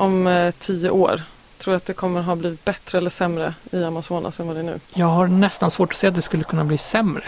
om 0.00 0.26
eh, 0.26 0.54
tio 0.58 0.90
år? 0.90 1.22
Tror 1.58 1.72
du 1.72 1.76
att 1.76 1.86
det 1.86 1.92
kommer 1.92 2.22
ha 2.22 2.36
blivit 2.36 2.64
bättre 2.64 2.98
eller 2.98 3.10
sämre 3.10 3.54
i 3.72 3.84
Amazonas 3.84 4.40
än 4.40 4.46
vad 4.46 4.56
det 4.56 4.60
är 4.60 4.64
nu? 4.64 4.80
Jag 4.94 5.06
har 5.06 5.28
nästan 5.28 5.70
svårt 5.70 5.92
att 5.92 5.98
se 5.98 6.06
att 6.06 6.14
det 6.14 6.22
skulle 6.22 6.44
kunna 6.44 6.64
bli 6.64 6.78
sämre. 6.78 7.24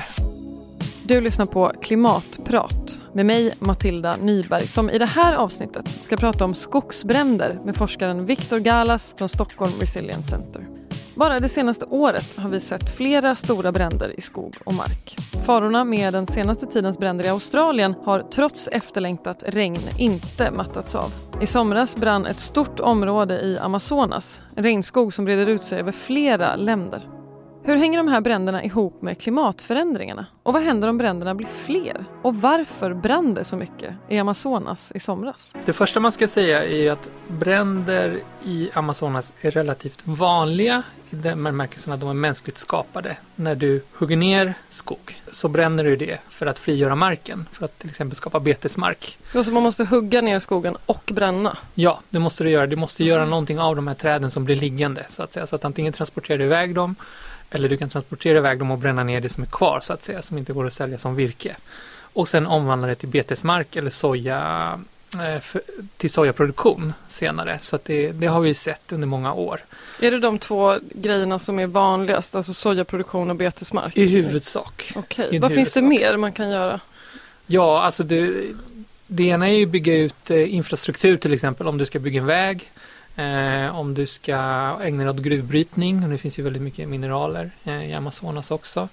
Du 1.05 1.21
lyssnar 1.21 1.47
på 1.47 1.73
Klimatprat 1.83 3.03
med 3.13 3.27
mig 3.27 3.55
Matilda 3.59 4.17
Nyberg 4.17 4.67
som 4.67 4.91
i 4.91 4.99
det 4.99 5.07
här 5.07 5.35
avsnittet 5.35 5.89
ska 6.03 6.17
prata 6.17 6.45
om 6.45 6.55
skogsbränder 6.55 7.59
med 7.65 7.77
forskaren 7.77 8.27
Viktor 8.27 8.59
Galas 8.59 9.15
från 9.19 9.29
Stockholm 9.29 9.73
Resilience 9.81 10.31
Center. 10.31 10.67
Bara 11.15 11.39
det 11.39 11.49
senaste 11.49 11.85
året 11.85 12.37
har 12.37 12.49
vi 12.49 12.61
sett 12.61 12.97
flera 12.97 13.35
stora 13.35 13.73
bränder 13.73 14.19
i 14.19 14.21
skog 14.21 14.57
och 14.65 14.75
mark. 14.75 15.17
Farorna 15.47 15.85
med 15.85 16.13
den 16.13 16.27
senaste 16.27 16.67
tidens 16.67 16.99
bränder 16.99 17.25
i 17.25 17.29
Australien 17.29 17.95
har 18.05 18.21
trots 18.21 18.69
efterlängtat 18.69 19.45
regn 19.47 19.81
inte 19.99 20.51
mattats 20.51 20.95
av. 20.95 21.13
I 21.41 21.47
somras 21.47 21.97
brann 21.97 22.27
ett 22.27 22.41
stort 22.41 22.81
område 22.81 23.41
i 23.41 23.59
Amazonas, 23.59 24.43
en 24.57 24.63
regnskog 24.63 25.15
som 25.15 25.25
breder 25.25 25.47
ut 25.47 25.65
sig 25.65 25.81
över 25.81 25.93
flera 25.93 26.57
länder. 26.57 27.09
Hur 27.65 27.77
hänger 27.77 27.99
de 27.99 28.09
här 28.09 28.21
bränderna 28.21 28.65
ihop 28.65 29.03
med 29.03 29.21
klimatförändringarna? 29.21 30.27
Och 30.43 30.53
vad 30.53 30.63
händer 30.63 30.89
om 30.89 30.99
bränderna 30.99 31.35
blir 31.35 31.49
fler? 31.49 32.05
Och 32.23 32.37
varför 32.37 32.95
brann 32.95 33.35
det 33.35 33.45
så 33.45 33.57
mycket 33.57 33.95
i 34.09 34.19
Amazonas 34.19 34.93
i 34.95 35.01
somras? 35.01 35.55
Det 35.65 35.73
första 35.73 36.01
man 36.01 36.13
ska 36.13 36.29
säga 36.29 36.65
är 36.65 36.91
att 36.91 37.09
bränder 37.29 38.19
i 38.43 38.71
Amazonas 38.75 39.33
är 39.41 39.51
relativt 39.51 40.01
vanliga 40.05 40.83
i 41.11 41.17
den 41.17 41.45
bemärkelsen 41.45 41.93
att 41.93 42.01
de 42.01 42.09
är 42.09 42.15
mänskligt 42.15 42.59
skapade. 42.59 43.17
När 43.37 43.55
du 43.55 43.83
hugger 43.99 44.17
ner 44.17 44.55
skog 44.71 45.21
så 45.33 45.49
bränner 45.49 45.85
du 45.85 45.97
det 45.97 46.19
för 46.29 46.47
att 46.47 46.59
frigöra 46.59 46.95
marken, 46.95 47.49
för 47.53 47.65
att 47.65 47.79
till 47.79 47.91
exempel 47.91 48.17
skapa 48.17 48.41
betesmark. 48.41 49.19
Alltså 49.35 49.53
man 49.53 49.63
måste 49.63 49.85
hugga 49.85 50.21
ner 50.21 50.39
skogen 50.39 50.77
och 50.87 51.11
bränna? 51.15 51.57
Ja, 51.75 52.01
det 52.11 52.19
måste 52.19 52.45
du 52.45 52.51
göra. 52.51 52.67
Du 52.67 52.77
måste 52.77 53.05
göra 53.05 53.25
någonting 53.25 53.61
av 53.61 53.77
de 53.77 53.87
här 53.87 53.95
träden 53.95 54.31
som 54.31 54.45
blir 54.45 54.57
liggande 54.57 55.07
så 55.11 55.23
att 55.23 55.33
säga. 55.33 55.47
Så 55.47 55.57
att 55.57 55.65
antingen 55.65 55.93
transportera 55.93 56.43
iväg 56.43 56.75
dem 56.75 56.97
eller 57.53 57.69
du 57.69 57.77
kan 57.77 57.89
transportera 57.89 58.39
iväg 58.39 58.59
dem 58.59 58.71
och 58.71 58.79
bränna 58.79 59.05
ner 59.05 59.21
det 59.21 59.29
som 59.29 59.43
är 59.43 59.47
kvar 59.47 59.81
så 59.83 59.93
att 59.93 60.05
säga, 60.05 60.23
som 60.23 60.39
inte 60.39 60.53
går 60.53 60.67
att 60.67 60.73
sälja 60.73 60.99
som 60.99 61.15
virke. 61.17 61.57
Och 62.13 62.29
sen 62.29 62.47
omvandla 62.47 62.89
det 62.89 62.95
till 62.95 63.09
betesmark 63.09 63.77
eller 63.77 63.91
soja 63.91 64.81
eh, 65.15 65.61
till 65.97 66.11
sojaproduktion 66.11 66.93
senare. 67.09 67.59
Så 67.63 67.77
att 67.77 67.85
det, 67.85 68.13
det, 68.13 68.27
har 68.27 68.41
vi 68.41 68.55
sett 68.55 68.93
under 68.93 69.07
många 69.09 69.33
år. 69.33 69.61
Är 70.01 70.11
det 70.11 70.19
de 70.19 70.39
två 70.39 70.79
grejerna 70.95 71.39
som 71.39 71.59
är 71.59 71.67
vanligast, 71.67 72.35
alltså 72.35 72.55
sojaproduktion 72.55 73.31
och 73.31 73.37
betesmark? 73.37 73.97
I 73.97 74.07
huvudsak. 74.07 74.93
Okej, 74.95 75.27
okay. 75.27 75.41
vad 75.41 75.51
huvudsak. 75.51 75.53
finns 75.55 75.71
det 75.71 75.83
mer 75.83 76.17
man 76.17 76.33
kan 76.33 76.51
göra? 76.51 76.81
Ja, 77.47 77.83
alltså 77.83 78.03
det, 78.03 78.35
det 79.07 79.23
ena 79.23 79.49
är 79.49 79.53
ju 79.53 79.65
att 79.65 79.71
bygga 79.71 79.95
ut 79.95 80.31
eh, 80.31 80.55
infrastruktur 80.55 81.17
till 81.17 81.33
exempel 81.33 81.67
om 81.67 81.79
du 81.79 81.87
ska 81.87 81.99
bygga 81.99 82.21
en 82.21 82.27
väg. 82.27 82.72
Eh, 83.17 83.79
om 83.79 83.95
du 83.95 84.07
ska 84.07 84.37
ägna 84.83 85.05
dig 85.05 85.11
åt 85.11 85.23
gruvbrytning, 85.23 86.05
och 86.05 86.11
det 86.11 86.19
finns 86.19 86.39
ju 86.39 86.43
väldigt 86.43 86.63
mycket 86.63 86.89
mineraler 86.89 87.51
eh, 87.65 87.91
i 87.91 87.95
Amazonas 87.95 88.51
också. 88.51 88.89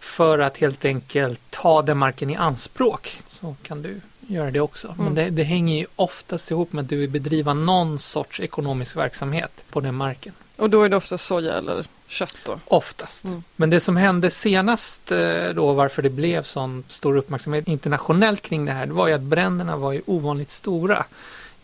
För 0.00 0.38
att 0.38 0.56
helt 0.56 0.84
enkelt 0.84 1.40
ta 1.50 1.82
den 1.82 1.98
marken 1.98 2.30
i 2.30 2.36
anspråk 2.36 3.22
så 3.30 3.56
kan 3.62 3.82
du 3.82 4.00
göra 4.26 4.50
det 4.50 4.60
också. 4.60 4.88
Mm. 4.88 5.04
Men 5.04 5.14
det, 5.14 5.30
det, 5.30 5.42
hänger 5.42 5.78
ju 5.78 5.86
oftast 5.96 6.50
ihop 6.50 6.72
med 6.72 6.82
att 6.82 6.88
du 6.88 6.96
vill 6.96 7.10
bedriva 7.10 7.54
någon 7.54 7.98
sorts 7.98 8.40
ekonomisk 8.40 8.96
verksamhet 8.96 9.64
på 9.70 9.80
den 9.80 9.94
marken. 9.94 10.32
Och 10.56 10.70
då 10.70 10.82
är 10.82 10.88
det 10.88 10.96
oftast 10.96 11.24
soja 11.24 11.54
eller 11.54 11.86
kött 12.08 12.36
då? 12.44 12.58
Oftast. 12.64 13.24
Mm. 13.24 13.44
Men 13.56 13.70
det 13.70 13.80
som 13.80 13.96
hände 13.96 14.30
senast 14.30 15.12
eh, 15.12 15.48
då, 15.54 15.72
varför 15.72 16.02
det 16.02 16.10
blev 16.10 16.42
sån 16.42 16.84
stor 16.88 17.16
uppmärksamhet 17.16 17.68
internationellt 17.68 18.42
kring 18.42 18.64
det 18.64 18.72
här, 18.72 18.86
det 18.86 18.92
var 18.92 19.08
ju 19.08 19.14
att 19.14 19.20
bränderna 19.20 19.76
var 19.76 19.92
ju 19.92 20.02
ovanligt 20.06 20.50
stora 20.50 21.04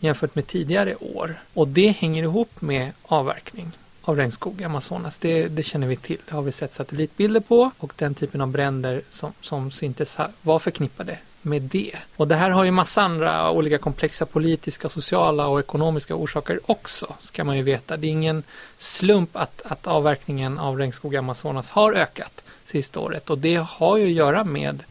jämfört 0.03 0.35
med 0.35 0.47
tidigare 0.47 0.95
år. 0.95 1.35
Och 1.53 1.67
det 1.67 1.87
hänger 1.87 2.23
ihop 2.23 2.61
med 2.61 2.91
avverkning 3.03 3.71
av 4.01 4.17
regnskog 4.17 4.61
i 4.61 4.63
Amazonas. 4.63 5.17
Det, 5.17 5.47
det, 5.47 5.63
känner 5.63 5.87
vi 5.87 5.95
till. 5.95 6.17
Det 6.25 6.35
har 6.35 6.41
vi 6.41 6.51
sett 6.51 6.73
satellitbilder 6.73 7.39
på 7.39 7.71
och 7.77 7.93
den 7.95 8.15
typen 8.15 8.41
av 8.41 8.47
bränder 8.47 9.01
som, 9.11 9.33
som 9.41 9.71
syntes 9.71 10.17
var 10.41 10.59
förknippade 10.59 11.17
med 11.41 11.61
det. 11.61 11.95
Och 12.15 12.27
det 12.27 12.35
här 12.35 12.49
har 12.49 12.63
ju 12.63 12.71
massa 12.71 13.01
andra 13.01 13.51
olika 13.51 13.77
komplexa 13.77 14.25
politiska, 14.25 14.89
sociala 14.89 15.47
och 15.47 15.59
ekonomiska 15.59 16.15
orsaker 16.15 16.59
också, 16.65 17.15
ska 17.19 17.43
man 17.43 17.57
ju 17.57 17.63
veta. 17.63 17.97
Det 17.97 18.07
är 18.07 18.11
ingen 18.11 18.43
slump 18.77 19.35
att, 19.35 19.61
att 19.65 19.87
avverkningen 19.87 20.59
av 20.59 20.77
regnskog 20.77 21.13
i 21.13 21.17
Amazonas 21.17 21.69
har 21.69 21.93
ökat 21.93 22.43
sista 22.65 22.99
året 22.99 23.29
och 23.29 23.37
det 23.37 23.55
har 23.55 23.97
ju 23.97 24.05
att 24.05 24.11
göra 24.11 24.43
med 24.43 24.83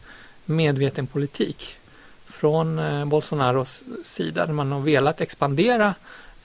medveten 0.44 1.06
politik 1.06 1.76
från 2.42 2.78
eh, 2.78 3.04
Bolsonaros 3.04 3.82
sida 4.04 4.46
där 4.46 4.52
man 4.52 4.72
har 4.72 4.80
velat 4.80 5.20
expandera 5.20 5.94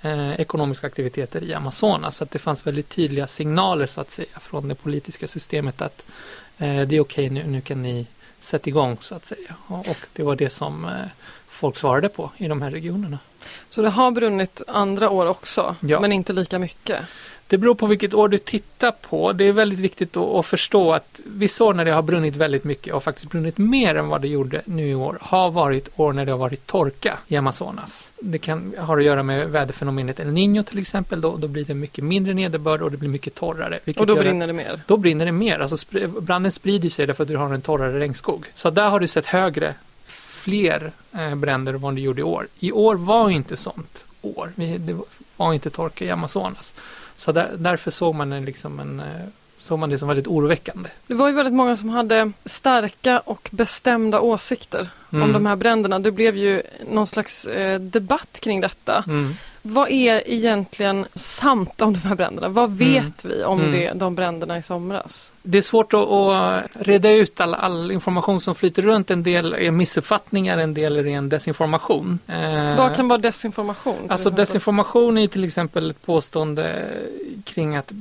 eh, 0.01 0.39
ekonomiska 0.39 0.87
aktiviteter 0.87 1.43
i 1.43 1.53
Amazonas. 1.53 2.15
Så 2.15 2.23
att 2.23 2.31
det 2.31 2.39
fanns 2.39 2.67
väldigt 2.67 2.89
tydliga 2.89 3.27
signaler 3.27 3.87
så 3.87 4.01
att 4.01 4.11
säga 4.11 4.39
från 4.41 4.67
det 4.67 4.75
politiska 4.75 5.27
systemet 5.27 5.81
att 5.81 6.05
eh, 6.57 6.81
det 6.81 6.95
är 6.95 6.99
okej 6.99 6.99
okay, 6.99 7.29
nu, 7.29 7.43
nu 7.47 7.61
kan 7.61 7.81
ni 7.81 8.07
sätta 8.39 8.69
igång 8.69 8.97
så 9.01 9.15
att 9.15 9.25
säga. 9.25 9.55
Och, 9.67 9.87
och 9.87 9.97
det 10.13 10.23
var 10.23 10.35
det 10.35 10.49
som 10.49 10.85
eh, 10.85 10.91
folk 11.47 11.77
svarade 11.77 12.09
på 12.09 12.31
i 12.37 12.47
de 12.47 12.61
här 12.61 12.71
regionerna. 12.71 13.19
Så 13.69 13.81
det 13.81 13.89
har 13.89 14.11
brunnit 14.11 14.61
andra 14.67 15.09
år 15.09 15.25
också, 15.25 15.75
ja. 15.79 15.99
men 15.99 16.11
inte 16.11 16.33
lika 16.33 16.59
mycket? 16.59 16.99
Det 17.49 17.57
beror 17.57 17.75
på 17.75 17.85
vilket 17.87 18.13
år 18.13 18.27
du 18.27 18.37
tittar 18.37 18.91
på. 18.91 19.31
Det 19.31 19.43
är 19.43 19.51
väldigt 19.51 19.79
viktigt 19.79 20.17
att, 20.17 20.35
att, 20.35 20.45
förstå 20.45 20.93
att 20.93 21.21
vissa 21.25 21.63
år 21.63 21.73
när 21.73 21.85
det 21.85 21.91
har 21.91 22.01
brunnit 22.01 22.35
väldigt 22.35 22.63
mycket 22.63 22.93
och 22.93 23.03
faktiskt 23.03 23.29
brunnit 23.29 23.57
mer 23.57 23.95
än 23.95 24.07
vad 24.07 24.21
det 24.21 24.27
gjorde 24.27 24.61
nu 24.65 24.87
i 24.87 24.95
år 24.95 25.17
har 25.21 25.51
varit 25.51 25.89
år 25.95 26.13
när 26.13 26.25
det 26.25 26.31
har 26.31 26.39
varit 26.39 26.65
torka 26.65 27.17
i 27.27 27.35
Amazonas. 27.35 28.09
Det 28.19 28.37
kan 28.37 28.73
ha 28.77 28.97
att 28.97 29.03
göra 29.03 29.23
med 29.23 29.49
väderfenomenet 29.49 30.19
El 30.19 30.27
Niño 30.27 30.63
till 30.63 30.79
exempel. 30.79 31.21
Då, 31.21 31.37
då 31.37 31.47
blir 31.47 31.65
det 31.65 31.73
mycket 31.73 32.03
mindre 32.03 32.33
nederbörd 32.33 32.81
och 32.81 32.91
det 32.91 32.97
blir 32.97 33.09
mycket 33.09 33.35
torrare. 33.35 33.79
Och 33.97 34.07
då 34.07 34.15
brinner 34.15 34.47
det 34.47 34.53
mer? 34.53 34.81
Då 34.87 34.97
brinner 34.97 35.25
det 35.25 35.31
mer. 35.31 35.59
Alltså 35.59 35.77
branden 36.21 36.51
sprider 36.51 36.89
sig 36.89 37.07
därför 37.07 37.23
att 37.23 37.27
du 37.27 37.37
har 37.37 37.53
en 37.53 37.61
torrare 37.61 37.99
regnskog. 37.99 38.45
Så 38.53 38.69
där 38.69 38.89
har 38.89 38.99
du 38.99 39.07
sett 39.07 39.25
högre 39.25 39.75
fler 40.05 40.91
eh, 41.13 41.35
bränder 41.35 41.73
än 41.73 41.81
vad 41.81 41.95
det 41.95 42.01
gjorde 42.01 42.21
i 42.21 42.23
år. 42.23 42.47
I 42.59 42.71
år 42.71 42.95
var 42.95 43.29
inte 43.29 43.57
sånt 43.57 44.05
år. 44.21 44.51
Det 44.55 44.97
var 45.37 45.53
inte 45.53 45.69
torka 45.69 46.05
i 46.05 46.09
Amazonas. 46.09 46.75
Så 47.17 47.31
där, 47.31 47.49
därför 47.57 47.91
såg 47.91 48.15
man, 48.15 48.33
en, 48.33 48.45
liksom 48.45 48.79
en, 48.79 48.99
eh, 48.99 49.05
såg 49.59 49.79
man 49.79 49.89
det 49.89 49.99
som 49.99 50.07
väldigt 50.07 50.27
oroväckande. 50.27 50.89
Det 51.07 51.13
var 51.13 51.27
ju 51.27 51.33
väldigt 51.33 51.53
många 51.53 51.77
som 51.77 51.89
hade 51.89 52.31
starka 52.45 53.19
och 53.19 53.49
bestämda 53.51 54.19
åsikter 54.19 54.89
mm. 55.11 55.23
om 55.23 55.33
de 55.33 55.45
här 55.45 55.55
bränderna. 55.55 55.99
Det 55.99 56.11
blev 56.11 56.35
ju 56.35 56.61
någon 56.89 57.07
slags 57.07 57.45
eh, 57.45 57.79
debatt 57.79 58.39
kring 58.39 58.61
detta. 58.61 59.03
Mm. 59.07 59.35
Vad 59.69 59.91
är 59.91 60.29
egentligen 60.29 61.05
sant 61.15 61.81
om 61.81 61.93
de 61.93 61.99
här 61.99 62.15
bränderna? 62.15 62.49
Vad 62.49 62.65
mm. 62.65 62.77
vet 62.77 63.25
mm. 63.25 63.37
vi 63.37 63.43
om 63.43 63.59
mm. 63.59 63.71
det, 63.71 63.91
de 63.95 64.15
bränderna 64.15 64.57
i 64.57 64.61
somras? 64.61 65.31
Det 65.43 65.57
är 65.57 65.61
svårt 65.61 65.93
att, 65.93 66.07
att 66.09 66.63
reda 66.73 67.11
ut 67.11 67.41
all, 67.41 67.53
all, 67.53 67.91
information 67.91 68.41
som 68.41 68.55
flyter 68.55 68.81
runt. 68.81 69.11
En 69.11 69.23
del 69.23 69.53
är 69.53 69.71
missuppfattningar, 69.71 70.57
en 70.57 70.73
del 70.73 70.97
är 70.97 71.03
ren 71.03 71.29
desinformation. 71.29 72.19
Eh, 72.27 72.77
Vad 72.77 72.95
kan 72.95 73.07
vara 73.07 73.17
desinformation? 73.19 74.07
Alltså 74.09 74.29
desinformation 74.29 75.17
är 75.17 75.27
till 75.27 75.43
exempel 75.43 75.89
ett 75.89 76.05
påstående 76.05 76.85
kring 77.43 77.75
att 77.75 77.91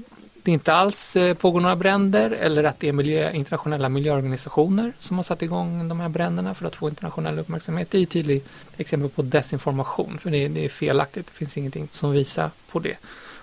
det 0.47 0.53
inte 0.53 0.73
alls 0.73 1.17
eh, 1.17 1.34
pågår 1.34 1.61
några 1.61 1.77
bränder 1.77 2.31
eller 2.31 2.65
att 2.65 2.81
det 2.81 2.89
är 2.89 2.93
miljö, 2.93 3.33
internationella 3.33 3.89
miljöorganisationer 3.89 4.93
som 4.99 5.17
har 5.17 5.25
satt 5.25 5.43
igång 5.43 5.89
de 5.89 6.01
här 6.01 6.09
bränderna 6.09 6.55
för 6.55 6.67
att 6.67 6.77
få 6.77 6.89
internationell 6.89 7.39
uppmärksamhet. 7.39 7.91
Det 7.91 7.99
är 7.99 8.03
ett 8.03 8.11
tydligt 8.11 8.49
exempel 8.77 9.11
på 9.11 9.23
desinformation 9.23 10.19
för 10.19 10.31
det 10.31 10.45
är, 10.45 10.49
det 10.49 10.65
är 10.65 10.69
felaktigt. 10.69 11.27
Det 11.27 11.33
finns 11.33 11.57
ingenting 11.57 11.89
som 11.93 12.12
visar 12.12 12.51
på 12.71 12.79
det. 12.79 12.97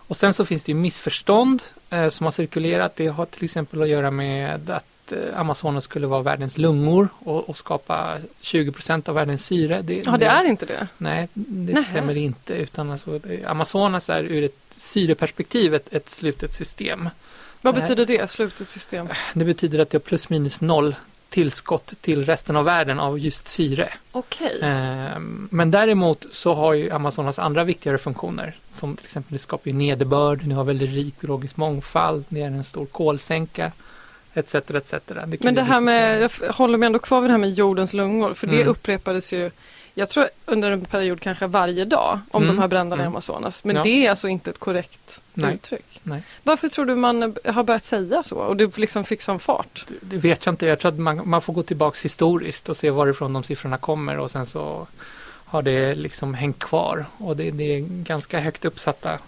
Och 0.08 0.18
sen 0.18 0.34
så 0.34 0.46
finns 0.46 0.64
det 0.64 0.72
ju 0.72 0.78
missförstånd 0.78 1.64
eh, 1.90 2.10
som 2.10 2.24
har 2.24 2.32
cirkulerat. 2.32 2.96
Det 2.96 3.08
har 3.08 3.26
till 3.26 3.44
exempel 3.44 3.82
att 3.82 3.88
göra 3.88 4.12
med 4.12 4.70
att 4.70 4.93
eh, 5.12 5.40
Amazonas 5.40 5.84
skulle 5.84 6.08
vara 6.08 6.22
världens 6.22 6.58
lungor 6.58 7.08
och, 7.20 7.50
och 7.50 7.58
skapa 7.58 8.18
20% 8.42 9.10
av 9.10 9.16
världens 9.16 9.46
syre. 9.46 9.82
Det, 9.82 10.04
ja, 10.06 10.18
det 10.18 10.26
är 10.26 10.46
inte 10.46 10.66
det? 10.66 10.88
Nej, 10.98 11.28
det 11.34 11.74
Nähe. 11.74 11.90
stämmer 11.92 12.18
inte. 12.18 12.54
Utan 12.54 12.92
alltså, 12.92 13.20
Amazonas 13.46 14.10
är 14.10 14.24
ur 14.24 14.44
ett 14.44 14.58
syreperspektiv 14.76 15.74
ett, 15.74 15.94
ett 15.94 16.10
slutet 16.10 16.54
system. 16.54 17.10
Vad 17.62 17.76
betyder 17.76 18.06
det, 18.06 18.32
slutet 18.32 18.68
system? 18.68 19.08
Det 19.34 19.46
betyder 19.46 19.80
att 19.80 19.90
det 19.90 19.96
har 19.96 20.00
plus 20.02 20.30
minus 20.30 20.62
noll 20.62 20.96
tillskott 21.34 21.94
till 22.02 22.26
resten 22.26 22.56
av 22.56 22.66
världen 22.66 23.00
av 23.00 23.20
just 23.20 23.48
syre. 23.48 23.90
Okay. 24.12 24.60
Ehm, 24.62 25.48
men 25.52 25.72
däremot 25.72 26.26
så 26.32 26.54
har 26.54 26.74
ju 26.74 26.92
Amazonas 26.92 27.40
andra 27.40 27.64
viktigare 27.64 27.98
funktioner 27.98 28.56
som 28.72 28.96
till 28.96 29.06
exempel 29.06 29.34
det 29.34 29.40
skapar 29.40 29.72
ju 29.72 29.78
nederbörd, 29.78 30.46
ni 30.46 30.54
har 30.54 30.64
väldigt 30.64 30.90
rik 30.90 31.20
biologisk 31.20 31.58
mångfald, 31.58 32.26
det 32.30 32.42
är 32.42 32.48
en 32.48 32.64
stor 32.64 32.86
kolsänka 32.86 33.72
etc. 34.34 34.56
etc. 34.56 34.94
Det 35.06 35.44
Men 35.44 35.56
det 35.56 35.64
här 35.64 35.82
med, 35.82 36.22
jag 36.22 36.54
håller 36.54 36.78
mig 36.78 36.86
ändå 36.86 37.00
kvar 37.00 37.22
vid 37.22 37.30
det 37.30 37.34
här 37.34 37.40
med 37.40 37.52
jordens 37.52 37.94
lungor 37.94 38.34
för 38.34 38.48
mm. 38.48 38.60
det 38.60 38.66
upprepades 38.66 39.34
ju 39.34 39.52
jag 39.96 40.10
tror 40.10 40.30
under 40.46 40.72
en 40.72 40.86
period 40.86 41.22
kanske 41.22 41.48
varje 41.48 41.86
dag 41.86 42.20
om 42.32 42.44
mm. 42.44 42.56
de 42.56 42.62
här 42.62 42.68
bränderna 42.68 43.02
mm. 43.02 43.06
i 43.06 43.08
Amazonas. 43.14 43.64
Men 43.64 43.76
ja. 43.76 43.84
det 43.84 44.06
är 44.06 44.10
alltså 44.10 44.28
inte 44.28 44.50
ett 44.50 44.60
korrekt 44.60 45.22
Nej. 45.34 45.56
uttryck. 45.56 46.00
Nej. 46.04 46.24
Varför 46.44 46.68
tror 46.68 46.86
du 46.86 46.96
man 46.96 47.36
har 47.46 47.64
börjat 47.64 47.86
säga 47.86 48.24
så 48.24 48.36
och 48.36 48.58
det 48.58 48.78
liksom 48.78 49.04
fick 49.04 49.22
sån 49.22 49.40
fart? 49.40 49.86
Det, 49.88 49.96
det 50.02 50.18
vet 50.18 50.46
jag 50.46 50.54
inte. 50.54 50.66
Jag 50.66 50.80
tror 50.80 50.92
att 50.92 51.00
man, 51.00 51.30
man, 51.30 51.42
får 51.42 51.54
gå 51.54 51.64
tillbaks 51.64 52.06
historiskt 52.06 52.70
och 52.70 52.78
se 52.78 52.90
varifrån 52.90 53.34
de 53.34 53.44
siffrorna 53.44 53.78
kommer 53.78 54.18
och 54.18 54.32
sen 54.32 54.46
så 54.46 54.88
har 55.46 55.62
det 55.62 55.96
liksom 55.96 56.34
hängt 56.34 56.60
kvar 56.60 57.06
och 57.18 57.38
det, 57.38 57.52
det 57.52 57.64
är 57.64 57.80
ganska 58.04 58.40
högt 58.40 58.66
uppsatta 58.66 59.20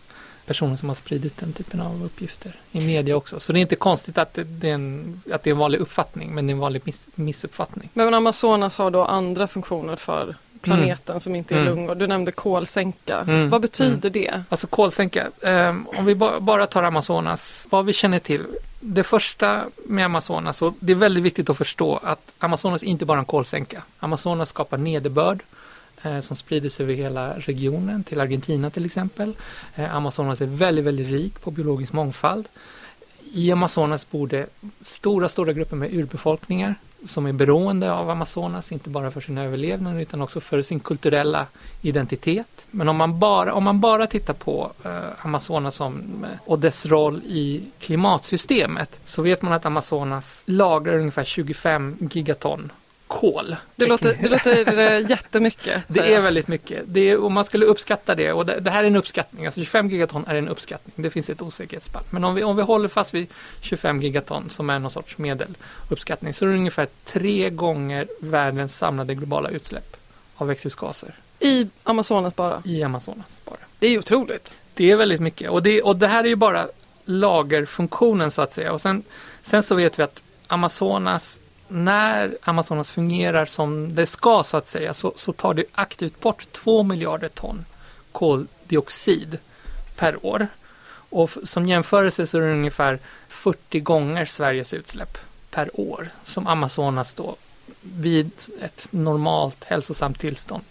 personer 0.45 0.75
som 0.75 0.89
har 0.89 0.95
spridit 0.95 1.37
den 1.37 1.53
typen 1.53 1.81
av 1.81 2.03
uppgifter 2.05 2.55
i 2.71 2.85
media 2.85 3.15
också. 3.15 3.39
Så 3.39 3.53
det 3.53 3.59
är 3.59 3.61
inte 3.61 3.75
konstigt 3.75 4.17
att 4.17 4.39
det 4.45 4.69
är 4.69 4.73
en, 4.73 5.21
att 5.33 5.43
det 5.43 5.49
är 5.49 5.51
en 5.51 5.57
vanlig 5.57 5.79
uppfattning, 5.79 6.35
men 6.35 6.47
det 6.47 6.51
är 6.51 6.53
en 6.53 6.59
vanlig 6.59 6.81
miss, 6.85 7.07
missuppfattning. 7.15 7.89
Men 7.93 8.13
Amazonas 8.13 8.77
har 8.77 8.91
då 8.91 9.03
andra 9.03 9.47
funktioner 9.47 9.95
för 9.95 10.35
planeten 10.61 11.13
mm. 11.13 11.19
som 11.19 11.35
inte 11.35 11.55
är 11.55 11.61
mm. 11.61 11.69
lungor. 11.75 11.95
Du 11.95 12.07
nämnde 12.07 12.31
kolsänka. 12.31 13.19
Mm. 13.19 13.49
Vad 13.49 13.61
betyder 13.61 14.09
mm. 14.09 14.11
det? 14.11 14.43
Alltså 14.49 14.67
kolsänka, 14.67 15.27
eh, 15.41 15.75
om 15.85 16.05
vi 16.05 16.15
ba 16.15 16.39
bara 16.39 16.67
tar 16.67 16.83
Amazonas, 16.83 17.67
vad 17.69 17.85
vi 17.85 17.93
känner 17.93 18.19
till. 18.19 18.43
Det 18.79 19.03
första 19.03 19.61
med 19.85 20.05
Amazonas, 20.05 20.61
och 20.61 20.73
det 20.79 20.91
är 20.93 20.95
väldigt 20.95 21.23
viktigt 21.23 21.49
att 21.49 21.57
förstå 21.57 21.99
att 22.03 22.33
Amazonas 22.39 22.83
är 22.83 22.87
inte 22.87 23.05
bara 23.05 23.19
en 23.19 23.25
kolsänka. 23.25 23.83
Amazonas 23.99 24.49
skapar 24.49 24.77
nederbörd 24.77 25.43
Eh, 26.05 26.21
som 26.21 26.35
sprider 26.35 26.69
sig 26.69 26.83
över 26.83 26.93
hela 26.93 27.33
regionen, 27.39 28.03
till 28.03 28.21
Argentina 28.21 28.69
till 28.69 28.85
exempel. 28.85 29.33
Eh, 29.75 29.95
Amazonas 29.95 30.41
är 30.41 30.45
väldigt, 30.45 30.85
väldigt 30.85 31.07
rik 31.07 31.41
på 31.41 31.51
biologisk 31.51 31.93
mångfald. 31.93 32.47
I 33.33 33.51
Amazonas 33.51 34.11
bor 34.11 34.27
det 34.27 34.47
stora, 34.81 35.29
stora 35.29 35.53
grupper 35.53 35.75
med 35.75 35.93
urbefolkningar 35.93 36.75
som 37.07 37.25
är 37.25 37.33
beroende 37.33 37.93
av 37.93 38.09
Amazonas, 38.09 38.71
inte 38.71 38.89
bara 38.89 39.11
för 39.11 39.21
sin 39.21 39.37
överlevnad 39.37 40.01
utan 40.01 40.21
också 40.21 40.39
för 40.39 40.61
sin 40.61 40.79
kulturella 40.79 41.45
identitet. 41.81 42.65
Men 42.71 42.89
om 42.89 42.95
man 42.95 43.19
bara, 43.19 43.53
om 43.53 43.63
man 43.63 43.79
bara 43.79 44.07
tittar 44.07 44.33
på 44.33 44.71
eh, 44.83 45.25
Amazonas 45.25 45.75
som, 45.75 46.25
eh, 46.31 46.39
och 46.45 46.59
dess 46.59 46.85
roll 46.85 47.21
i 47.25 47.63
klimatsystemet 47.79 48.99
så 49.05 49.21
vet 49.21 49.41
man 49.41 49.53
att 49.53 49.65
Amazonas 49.65 50.43
lagrar 50.45 50.97
ungefär 50.97 51.23
25 51.23 51.97
gigaton 52.11 52.71
kol. 53.15 53.55
Det 53.75 53.85
låter, 53.85 54.17
det 54.21 54.29
låter 54.29 54.77
eh, 54.77 54.99
jättemycket. 55.09 55.83
Det 55.87 56.13
är 56.13 56.21
väldigt 56.21 56.47
mycket. 56.47 56.83
Det 56.85 57.09
är, 57.09 57.23
om 57.23 57.33
man 57.33 57.45
skulle 57.45 57.65
uppskatta 57.65 58.15
det, 58.15 58.33
och 58.33 58.45
det, 58.45 58.59
det, 58.59 58.71
här 58.71 58.83
är 58.83 58.87
en 58.87 58.95
uppskattning, 58.95 59.45
alltså 59.45 59.59
25 59.59 59.89
gigaton 59.89 60.25
är 60.27 60.35
en 60.35 60.47
uppskattning. 60.47 60.93
Det 60.95 61.09
finns 61.09 61.29
ett 61.29 61.41
osäkerhetsspann. 61.41 62.03
Men 62.09 62.23
om 62.23 62.35
vi, 62.35 62.43
om 62.43 62.55
vi 62.55 62.61
håller 62.61 62.89
fast 62.89 63.13
vid 63.13 63.27
25 63.61 64.01
gigaton 64.01 64.49
som 64.49 64.69
är 64.69 64.79
någon 64.79 64.91
sorts 64.91 65.17
medeluppskattning 65.17 66.33
så 66.33 66.45
är 66.45 66.49
det 66.49 66.55
ungefär 66.55 66.87
tre 67.05 67.49
gånger 67.49 68.07
världens 68.19 68.77
samlade 68.77 69.15
globala 69.15 69.49
utsläpp 69.49 69.97
av 70.35 70.47
växthusgaser. 70.47 71.15
I 71.39 71.67
Amazonas 71.83 72.35
bara? 72.35 72.61
I 72.65 72.83
Amazonas 72.83 73.39
bara. 73.45 73.57
Det 73.79 73.87
är 73.87 73.99
otroligt. 73.99 74.53
Det 74.73 74.91
är 74.91 74.95
väldigt 74.95 75.21
mycket 75.21 75.49
och 75.49 75.63
det, 75.63 75.81
och 75.81 75.95
det 75.95 76.07
här 76.07 76.23
är 76.23 76.27
ju 76.27 76.35
bara 76.35 76.67
lagerfunktionen 77.05 78.31
så 78.31 78.41
att 78.41 78.53
säga. 78.53 78.73
Och 78.73 78.81
sen, 78.81 79.03
sen 79.41 79.63
så 79.63 79.75
vet 79.75 79.99
vi 79.99 80.03
att 80.03 80.23
Amazonas 80.47 81.39
när 81.67 82.37
Amazonas 82.41 82.89
fungerar 82.89 83.45
som 83.45 83.95
det 83.95 84.05
ska 84.05 84.43
så 84.43 84.57
att 84.57 84.67
säga 84.67 84.93
så, 84.93 85.13
så 85.15 85.31
tar 85.31 85.53
det 85.53 85.65
aktivt 85.71 86.19
bort 86.19 86.51
2 86.51 86.83
miljarder 86.83 87.29
ton 87.29 87.65
koldioxid 88.11 89.37
per 89.95 90.25
år. 90.25 90.47
Och 91.09 91.31
som 91.43 91.67
jämförelse 91.67 92.27
så 92.27 92.37
är 92.37 92.41
det 92.41 92.51
ungefär 92.51 92.99
40 93.27 93.79
gånger 93.79 94.25
Sveriges 94.25 94.73
utsläpp 94.73 95.17
per 95.51 95.79
år 95.79 96.09
som 96.23 96.47
Amazonas 96.47 97.13
då 97.13 97.35
vid 97.81 98.31
ett 98.61 98.87
normalt 98.91 99.63
hälsosamt 99.63 100.19
tillstånd 100.19 100.63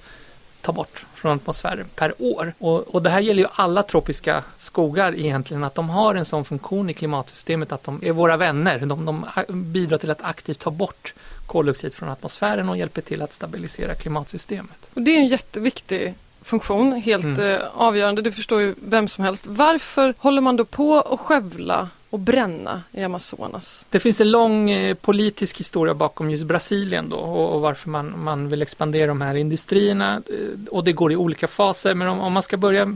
tar 0.65 0.73
bort 0.73 1.05
från 1.15 1.37
atmosfären 1.37 1.87
per 1.95 2.15
år. 2.19 2.55
Och, 2.59 2.95
och, 2.95 3.03
det 3.03 3.11
här 3.11 3.21
gäller 3.21 3.43
ju 3.43 3.49
alla 3.53 3.83
tropiska 3.83 4.43
skogar 4.59 5.15
egentligen, 5.15 5.65
att 5.65 5.75
de 5.75 5.91
har 5.91 6.15
en 6.15 6.25
sån 6.25 6.45
funktion 6.45 6.91
i 6.91 6.95
klimatsystemet 6.95 7.73
att 7.73 7.85
de 7.85 8.01
är 8.05 8.13
våra 8.13 8.37
vänner. 8.37 8.79
De, 8.79 9.05
de 9.05 9.27
bidrar 9.73 9.99
till 9.99 10.11
att 10.11 10.23
aktivt 10.23 10.59
ta 10.59 10.71
bort 10.71 11.15
koldioxid 11.47 11.95
från 11.95 12.09
atmosfären 12.09 12.69
och 12.69 12.77
hjälper 12.77 13.01
till 13.01 13.23
att 13.23 13.33
stabilisera 13.33 13.95
klimatsystemet. 13.95 14.77
Och 14.95 15.03
det 15.03 15.11
är 15.11 15.19
en 15.19 15.29
jätteviktig 15.29 16.15
funktion, 16.43 16.93
helt 16.93 17.25
mm. 17.25 17.41
eh, 17.41 17.61
avgörande. 17.75 18.23
Det 18.23 18.33
förstår 18.33 18.61
ju 18.61 18.75
vem 18.83 19.09
som 19.09 19.25
helst. 19.25 19.47
Varför 19.47 20.15
håller 20.19 20.41
man 20.41 20.57
då 20.57 20.65
på 20.65 21.01
att 21.01 21.21
skövla 21.21 21.89
och 22.15 22.21
bränna 22.21 22.83
i 22.93 23.03
Amazonas? 23.03 23.87
Det 23.91 24.01
finns 24.01 24.21
en 24.21 24.31
lång 24.31 24.71
eh, 24.71 24.95
politisk 24.95 25.61
historia 25.61 25.95
bakom 25.95 26.31
just 26.31 26.45
Brasilien 26.45 27.09
då 27.09 27.17
och, 27.17 27.55
och, 27.55 27.61
varför 27.61 27.91
man, 27.91 28.15
man 28.25 28.49
vill 28.49 28.63
expandera 28.63 29.07
de 29.07 29.21
här 29.21 29.35
industrierna. 29.35 30.15
Eh, 30.15 30.69
och 30.71 30.85
det 30.85 30.93
går 30.93 31.13
i 31.13 31.17
olika 31.17 31.49
faser, 31.49 31.95
men 31.95 32.09
om, 32.09 32.21
om 32.21 32.33
man 32.33 32.43
ska 32.43 32.57
börja 32.57 32.87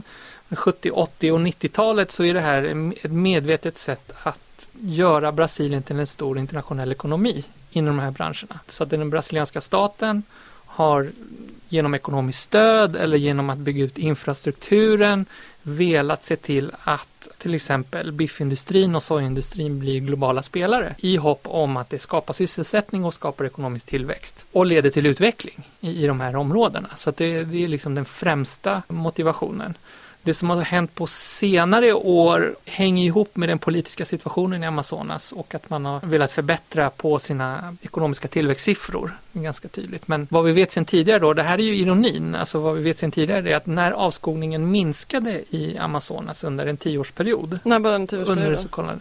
med 0.47 0.59
70, 0.59 0.91
80 0.91 1.31
och 1.31 1.39
90-talet 1.39 2.11
så 2.11 2.23
är 2.23 2.33
det 2.33 2.39
här 2.39 2.91
ett 3.03 3.11
medvetet 3.11 3.77
sätt 3.77 4.11
att 4.23 4.67
göra 4.81 5.31
Brasilien 5.31 5.83
till 5.83 5.99
en 5.99 6.07
stor 6.07 6.39
internationell 6.39 6.91
ekonomi 6.91 7.43
inom 7.71 7.97
de 7.97 8.03
här 8.03 8.11
branscherna. 8.11 8.59
Så 8.67 8.83
att 8.83 8.89
den 8.89 9.09
brasilianska 9.09 9.61
staten 9.61 10.23
har 10.65 11.11
genom 11.69 11.93
ekonomiskt 11.93 12.41
stöd 12.41 12.95
eller 12.95 13.17
genom 13.17 13.49
att 13.49 13.57
bygga 13.57 13.83
ut 13.83 13.97
infrastrukturen 13.97 15.25
velat 15.61 16.23
se 16.23 16.35
till 16.35 16.71
att 16.83 17.18
till 17.39 17.53
exempel 17.53 18.11
biffindustrin 18.11 18.95
och 18.95 19.03
sojindustrin 19.03 19.79
blir 19.79 19.99
globala 19.99 20.41
spelare 20.41 20.95
i 20.97 21.17
hopp 21.17 21.41
om 21.43 21.77
att 21.77 21.89
det 21.89 21.99
skapar 21.99 22.33
sysselsättning 22.33 23.05
och 23.05 23.13
skapar 23.13 23.45
ekonomisk 23.45 23.85
tillväxt 23.87 24.45
och 24.51 24.65
leder 24.65 24.89
till 24.89 25.05
utveckling 25.05 25.67
i, 25.79 26.03
i 26.03 26.07
de 26.07 26.19
här 26.19 26.35
områdena. 26.35 26.89
Så 26.95 27.11
det, 27.11 27.43
det 27.43 27.63
är 27.63 27.67
liksom 27.67 27.95
den 27.95 28.05
främsta 28.05 28.81
motivationen 28.87 29.73
det 30.21 30.33
som 30.33 30.49
har 30.49 30.57
hänt 30.61 30.95
på 30.95 31.07
senare 31.07 31.93
år 31.93 32.55
hänger 32.65 33.05
ihop 33.05 33.35
med 33.35 33.49
den 33.49 33.59
politiska 33.59 34.05
situationen 34.05 34.63
i 34.63 34.67
Amazonas 34.67 35.31
och 35.31 35.55
att 35.55 35.69
man 35.69 35.85
har 35.85 35.99
velat 35.99 36.31
förbättra 36.31 36.89
på 36.89 37.19
sina 37.19 37.75
ekonomiska 37.81 38.27
tillväxtsiffror. 38.27 39.17
Ganska 39.33 39.67
tydligt. 39.67 40.07
Men 40.07 40.27
vad 40.29 40.43
vi 40.43 40.51
vet 40.51 40.71
sedan 40.71 40.85
tidigare 40.85 41.19
då, 41.19 41.33
det 41.33 41.43
här 41.43 41.57
är 41.57 41.63
ju 41.63 41.75
ironin, 41.75 42.35
alltså 42.35 42.59
vad 42.59 42.75
vi 42.75 42.83
vet 42.83 42.97
sedan 42.97 43.11
tidigare 43.11 43.49
är 43.49 43.55
att 43.55 43.65
när 43.65 43.91
avskogningen 43.91 44.71
minskade 44.71 45.55
i 45.55 45.77
Amazonas 45.77 46.43
under 46.43 46.67
en 46.67 46.77
tioårsperiod. 46.77 47.59
När 47.63 47.79
var 47.79 47.91
den 47.91 48.07
tioårsperioden? 48.07 48.53
Under 48.77 48.99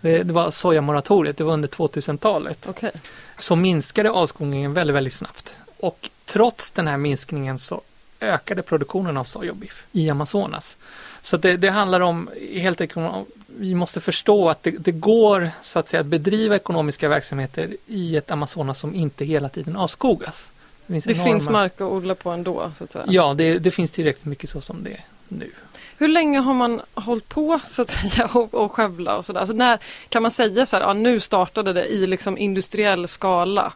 det, 0.00 0.22
det 0.22 0.32
var 0.32 0.50
sojamoratoriet, 0.50 1.36
det 1.36 1.44
var 1.44 1.52
under 1.52 1.68
2000-talet. 1.68 2.68
Okay. 2.68 2.90
Så 3.38 3.56
minskade 3.56 4.10
avskogningen 4.10 4.74
väldigt, 4.74 4.96
väldigt 4.96 5.12
snabbt. 5.12 5.56
Och 5.80 6.10
trots 6.24 6.70
den 6.70 6.86
här 6.86 6.96
minskningen 6.96 7.58
så 7.58 7.80
ökade 8.20 8.62
produktionen 8.62 9.16
av 9.16 9.24
sojabiff 9.24 9.86
i 9.92 10.10
Amazonas. 10.10 10.76
Så 11.22 11.36
det, 11.36 11.56
det 11.56 11.70
handlar 11.70 12.00
om 12.00 12.30
helt 12.54 12.80
enkelt 12.80 13.26
vi 13.58 13.74
måste 13.74 14.00
förstå 14.00 14.48
att 14.48 14.62
det, 14.62 14.70
det, 14.70 14.92
går 14.92 15.50
så 15.62 15.78
att 15.78 15.88
säga 15.88 16.00
att 16.00 16.06
bedriva 16.06 16.56
ekonomiska 16.56 17.08
verksamheter 17.08 17.76
i 17.86 18.16
ett 18.16 18.30
Amazonas 18.30 18.78
som 18.78 18.94
inte 18.94 19.24
hela 19.24 19.48
tiden 19.48 19.76
avskogas. 19.76 20.50
Det, 20.86 20.92
finns, 20.92 21.04
det 21.04 21.12
enorma... 21.12 21.24
finns 21.24 21.48
mark 21.48 21.72
att 21.74 21.80
odla 21.80 22.14
på 22.14 22.30
ändå? 22.30 22.72
Så 22.78 22.84
att 22.84 22.90
säga. 22.90 23.04
Ja, 23.08 23.34
det, 23.34 23.58
det 23.58 23.70
finns 23.70 23.90
tillräckligt 23.90 24.24
mycket 24.24 24.50
så 24.50 24.60
som 24.60 24.84
det 24.84 24.90
är 24.90 25.04
nu. 25.28 25.50
Hur 25.98 26.08
länge 26.08 26.38
har 26.38 26.54
man 26.54 26.80
hållit 26.94 27.28
på 27.28 27.60
så 27.66 27.82
att 27.82 27.90
säga 27.90 28.28
och, 28.34 28.54
och 28.54 28.72
skövla 28.72 29.16
och 29.16 29.24
sådär? 29.24 29.40
Alltså 29.40 29.54
när 29.54 29.78
kan 30.08 30.22
man 30.22 30.30
säga 30.30 30.66
så 30.66 30.76
här, 30.76 30.82
ja, 30.82 30.92
nu 30.92 31.20
startade 31.20 31.72
det 31.72 31.86
i 31.86 32.06
liksom 32.06 32.38
industriell 32.38 33.08
skala? 33.08 33.72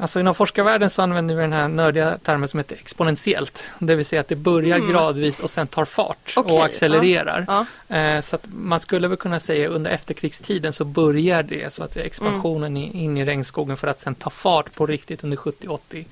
Alltså 0.00 0.20
inom 0.20 0.34
forskarvärlden 0.34 0.90
så 0.90 1.02
använder 1.02 1.34
vi 1.34 1.40
den 1.40 1.52
här 1.52 1.68
nördiga 1.68 2.18
termen 2.18 2.48
som 2.48 2.58
heter 2.58 2.76
exponentiellt. 2.76 3.70
Det 3.78 3.94
vill 3.94 4.06
säga 4.06 4.20
att 4.20 4.28
det 4.28 4.36
börjar 4.36 4.76
mm. 4.76 4.90
gradvis 4.90 5.40
och 5.40 5.50
sen 5.50 5.66
tar 5.66 5.84
fart 5.84 6.34
okay, 6.36 6.56
och 6.56 6.64
accelererar. 6.64 7.44
Ja, 7.48 7.66
ja. 7.88 7.96
Eh, 7.96 8.20
så 8.20 8.36
att 8.36 8.46
man 8.52 8.80
skulle 8.80 9.08
väl 9.08 9.16
kunna 9.16 9.40
säga 9.40 9.68
under 9.68 9.90
efterkrigstiden 9.90 10.72
så 10.72 10.84
börjar 10.84 11.42
det 11.42 11.74
så 11.74 11.82
att 11.82 11.96
expansionen 11.96 12.76
mm. 12.76 12.96
in 12.96 13.16
i 13.16 13.24
regnskogen 13.24 13.76
för 13.76 13.88
att 13.88 14.00
sen 14.00 14.14
ta 14.14 14.30
fart 14.30 14.74
på 14.74 14.86
riktigt 14.86 15.24
under 15.24 15.36
70, 15.36 15.68
80 15.68 16.06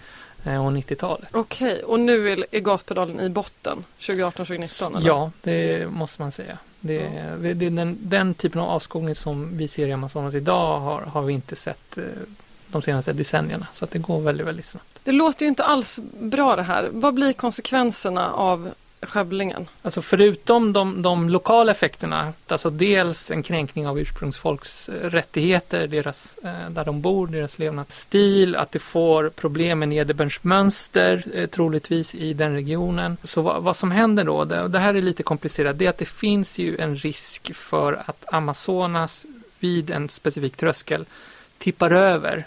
eh, 0.45 0.67
och 0.67 0.73
90-talet. 0.73 1.29
Okej, 1.33 1.73
okay. 1.73 1.83
och 1.83 2.01
nu 2.01 2.29
är 2.51 2.61
gaspedalen 2.61 3.21
i 3.21 3.29
botten 3.29 3.85
2018-2019? 4.01 4.99
Ja, 5.03 5.31
det 5.43 5.91
måste 5.91 6.23
man 6.23 6.33
säga. 6.33 6.59
Det, 6.81 6.95
ja. 6.95 7.37
det, 7.55 7.71
den, 7.71 7.99
den, 8.01 8.35
typen 8.35 8.61
av 8.61 8.69
avskogning 8.71 9.15
som 9.15 9.57
vi 9.57 9.69
ser 9.69 9.87
i 9.87 9.93
Amazonas 9.93 10.35
idag 10.35 10.81
har, 10.81 11.01
har 11.01 11.23
vi 11.23 11.33
inte 11.33 11.57
sett 11.57 11.99
eh, 11.99 12.05
de 12.73 12.83
senaste 12.83 13.13
decennierna. 13.13 13.67
Så 13.75 13.85
att 13.85 13.91
det 13.91 13.99
går 13.99 14.21
väldigt, 14.21 14.47
väldigt 14.47 14.67
snabbt. 14.67 14.87
Det 15.05 15.13
låter 15.13 15.43
ju 15.43 15.49
inte 15.49 15.65
alls 15.65 15.99
bra 16.21 16.57
det 16.57 16.63
här. 16.63 16.89
Vad 16.93 17.15
blir 17.15 17.33
konsekvenserna 17.33 18.33
av 18.33 18.75
skövlingen? 19.03 19.69
Alltså 19.83 20.03
förutom 20.03 20.73
de, 20.73 21.03
de 21.03 21.29
lokala 21.29 21.73
effekterna, 21.73 22.33
alltså 22.49 22.71
dels 22.71 23.31
en 23.31 23.43
kränkning 23.43 23.89
av 23.89 24.01
ursprungsfolks 24.01 24.89
eh, 24.89 25.11
rättigheter, 25.11 25.87
deras, 25.87 26.37
eh, 26.45 26.71
där 26.71 26.85
de 26.85 27.01
bor, 27.01 27.27
deras 27.27 27.59
levnadsstil, 27.59 28.57
att 28.57 28.73
det 28.73 28.79
får 28.79 29.29
problem 29.29 29.79
med 29.79 29.89
nederbördsmönster 29.89 31.25
eh, 31.35 31.47
troligtvis 31.47 32.15
i 32.15 32.33
den 32.33 32.53
regionen. 32.53 33.17
Så 33.23 33.43
vad, 33.43 33.63
vad 33.63 33.77
som 33.77 33.91
händer 33.91 34.25
då, 34.25 34.45
det, 34.45 34.69
det 34.69 34.79
här 34.79 34.95
är 34.95 35.03
lite 35.03 35.23
komplicerat, 35.23 35.79
det 35.79 35.87
är 35.87 35.91
att 35.91 35.99
det 35.99 36.05
finns 36.05 36.59
ju 36.59 36.79
en 36.79 36.97
risk 36.97 37.55
för 37.55 38.03
att 38.07 38.35
Amazonas 38.35 39.27
vid 39.59 39.91
en 39.91 40.09
specifik 40.09 40.57
tröskel 40.57 41.05
tippar 41.59 41.91
över 41.91 42.47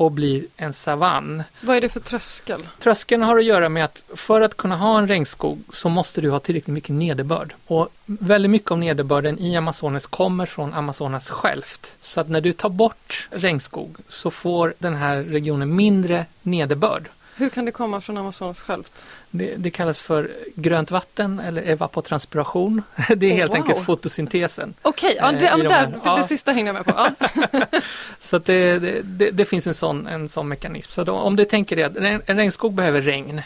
och 0.00 0.12
blir 0.12 0.44
en 0.56 0.72
savann. 0.72 1.42
Vad 1.60 1.76
är 1.76 1.80
det 1.80 1.88
för 1.88 2.00
tröskel? 2.00 2.68
Tröskeln 2.78 3.22
har 3.22 3.38
att 3.38 3.44
göra 3.44 3.68
med 3.68 3.84
att 3.84 4.04
för 4.14 4.40
att 4.40 4.56
kunna 4.56 4.76
ha 4.76 4.98
en 4.98 5.08
regnskog 5.08 5.62
så 5.72 5.88
måste 5.88 6.20
du 6.20 6.30
ha 6.30 6.40
tillräckligt 6.40 6.74
mycket 6.74 6.94
nederbörd. 6.94 7.54
Och 7.66 7.88
väldigt 8.06 8.50
mycket 8.50 8.70
av 8.70 8.78
nederbörden 8.78 9.38
i 9.38 9.56
Amazonas 9.56 10.06
kommer 10.06 10.46
från 10.46 10.74
Amazonas 10.74 11.30
självt. 11.30 11.96
Så 12.00 12.20
att 12.20 12.28
när 12.28 12.40
du 12.40 12.52
tar 12.52 12.68
bort 12.68 13.28
regnskog 13.30 13.96
så 14.08 14.30
får 14.30 14.74
den 14.78 14.94
här 14.94 15.16
regionen 15.22 15.76
mindre 15.76 16.26
nederbörd 16.42 17.08
Hur 17.40 17.48
kan 17.48 17.64
det 17.64 17.72
komma 17.72 18.00
från 18.00 18.16
Amazonas 18.16 18.60
självt? 18.60 19.06
Det, 19.30 19.54
det 19.56 19.70
kallas 19.70 20.00
för 20.00 20.32
grönt 20.54 20.90
vatten 20.90 21.38
eller 21.40 21.62
evapotranspiration. 21.62 22.82
Det 23.16 23.26
är 23.26 23.32
Oh, 23.32 23.36
helt 23.36 23.50
wow. 23.50 23.56
enkelt 23.56 23.84
fotosyntesen. 23.84 24.74
Okej, 24.82 25.16
ja, 25.18 25.32
Eh, 25.32 25.38
det, 25.38 25.44
ja, 25.44 25.54
i 25.54 25.56
men 25.58 25.66
de 25.66 25.68
där, 25.74 26.00
ja. 26.04 26.16
det 26.16 26.24
sista 26.24 26.52
hängde 26.52 26.68
jag 26.68 26.74
med 26.74 26.84
på. 26.84 27.10
Ja. 27.52 27.80
Så 28.20 28.38
det, 28.38 28.78
det, 28.78 29.00
det, 29.02 29.30
det 29.30 29.44
finns 29.44 29.66
en 29.66 29.74
sån, 29.74 30.06
en 30.06 30.28
sån 30.28 30.48
mekanism. 30.48 30.92
Så 30.92 31.04
då, 31.04 31.12
om 31.12 31.36
du 31.36 31.44
tänker 31.44 31.76
dig 31.76 31.84
att 31.84 31.96
en 31.96 32.36
regnskog 32.36 32.74
behöver 32.74 33.00
regn 33.00 33.42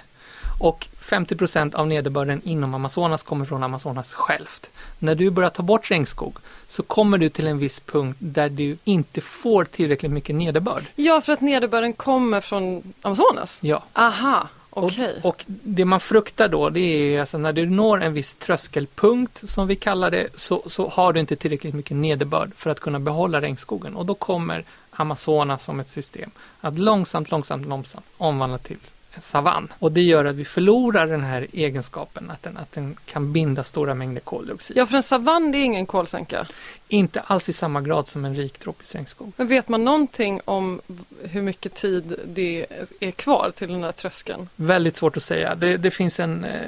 och 0.64 0.88
50% 1.00 1.74
av 1.74 1.86
nederbörden 1.88 2.40
inom 2.44 2.74
Amazonas 2.74 3.22
kommer 3.22 3.44
från 3.44 3.62
Amazonas 3.62 4.14
självt. 4.14 4.70
När 4.98 5.14
du 5.14 5.30
börjar 5.30 5.50
ta 5.50 5.62
bort 5.62 5.90
regnskog 5.90 6.38
så 6.68 6.82
kommer 6.82 7.18
du 7.18 7.28
till 7.28 7.46
en 7.46 7.58
viss 7.58 7.80
punkt 7.80 8.16
där 8.18 8.48
du 8.48 8.76
inte 8.84 9.20
får 9.20 9.64
tillräckligt 9.64 10.12
mycket 10.12 10.36
nederbörd. 10.36 10.84
ja, 10.94 11.20
för 11.20 11.32
att 11.32 11.40
nederbörden 11.40 11.92
kommer 11.92 12.40
från 12.40 12.94
Amazonas? 13.02 13.58
Ja. 13.60 13.82
Aha, 13.92 14.48
okej. 14.70 15.14
Och, 15.22 15.28
och 15.28 15.44
det 15.46 15.84
man 15.84 16.00
fruktar 16.00 16.48
då 16.48 16.70
det 16.70 16.80
är 16.80 17.20
alltså 17.20 17.38
när 17.38 17.52
du 17.52 17.66
når 17.66 18.02
en 18.02 18.12
viss 18.12 18.34
tröskelpunkt 18.34 19.50
som 19.50 19.66
vi 19.66 19.76
kallar 19.76 20.10
det 20.10 20.28
så, 20.34 20.62
så 20.66 20.88
har 20.88 21.12
du 21.12 21.20
inte 21.20 21.36
tillräckligt 21.36 21.74
mycket 21.74 21.96
nederbörd 21.96 22.50
för 22.56 22.70
att 22.70 22.80
kunna 22.80 22.98
behålla 22.98 23.40
regnskogen 23.40 23.96
och 23.96 24.06
då 24.06 24.14
kommer 24.14 24.64
Amazonas 24.90 25.64
som 25.64 25.80
ett 25.80 25.90
system 25.90 26.30
att 26.60 26.78
långsamt, 26.78 27.30
långsamt, 27.30 27.66
långsamt 27.66 28.06
omvandla 28.16 28.58
till 28.58 28.78
savann. 29.20 29.72
Och 29.78 29.92
det 29.92 30.02
gör 30.02 30.24
att 30.24 30.34
vi 30.34 30.44
förlorar 30.44 31.06
den 31.06 31.24
här 31.24 31.46
egenskapen 31.52 32.30
att 32.30 32.42
den, 32.42 32.56
att 32.56 32.72
den 32.72 32.96
kan 33.06 33.32
binda 33.32 33.64
stora 33.64 33.94
mängder 33.94 34.20
koldioxid. 34.20 34.76
Ja, 34.76 34.86
för 34.86 34.96
en 34.96 35.02
savann 35.02 35.52
det 35.52 35.58
är 35.58 35.64
ingen 35.64 35.86
kolsänka. 35.86 36.46
Inte 36.88 37.20
alls 37.20 37.48
i 37.48 37.52
samma 37.52 37.80
grad 37.80 38.08
som 38.08 38.24
en 38.24 38.34
rik 38.34 38.58
tropisk 38.58 38.94
regnskog. 38.94 39.32
Men 39.36 39.46
vet 39.46 39.68
man 39.68 39.84
någonting 39.84 40.40
om 40.44 40.80
hur 41.22 41.42
mycket 41.42 41.74
tid 41.74 42.16
det 42.24 42.66
är 43.00 43.10
kvar 43.10 43.52
till 43.56 43.68
den 43.68 43.80
där 43.80 43.92
tröskeln? 43.92 44.48
Väldigt 44.56 44.96
svårt 44.96 45.16
att 45.16 45.22
säga. 45.22 45.54
Det, 45.54 45.76
det 45.76 45.90
finns 45.90 46.20
en 46.20 46.44
eh, 46.44 46.60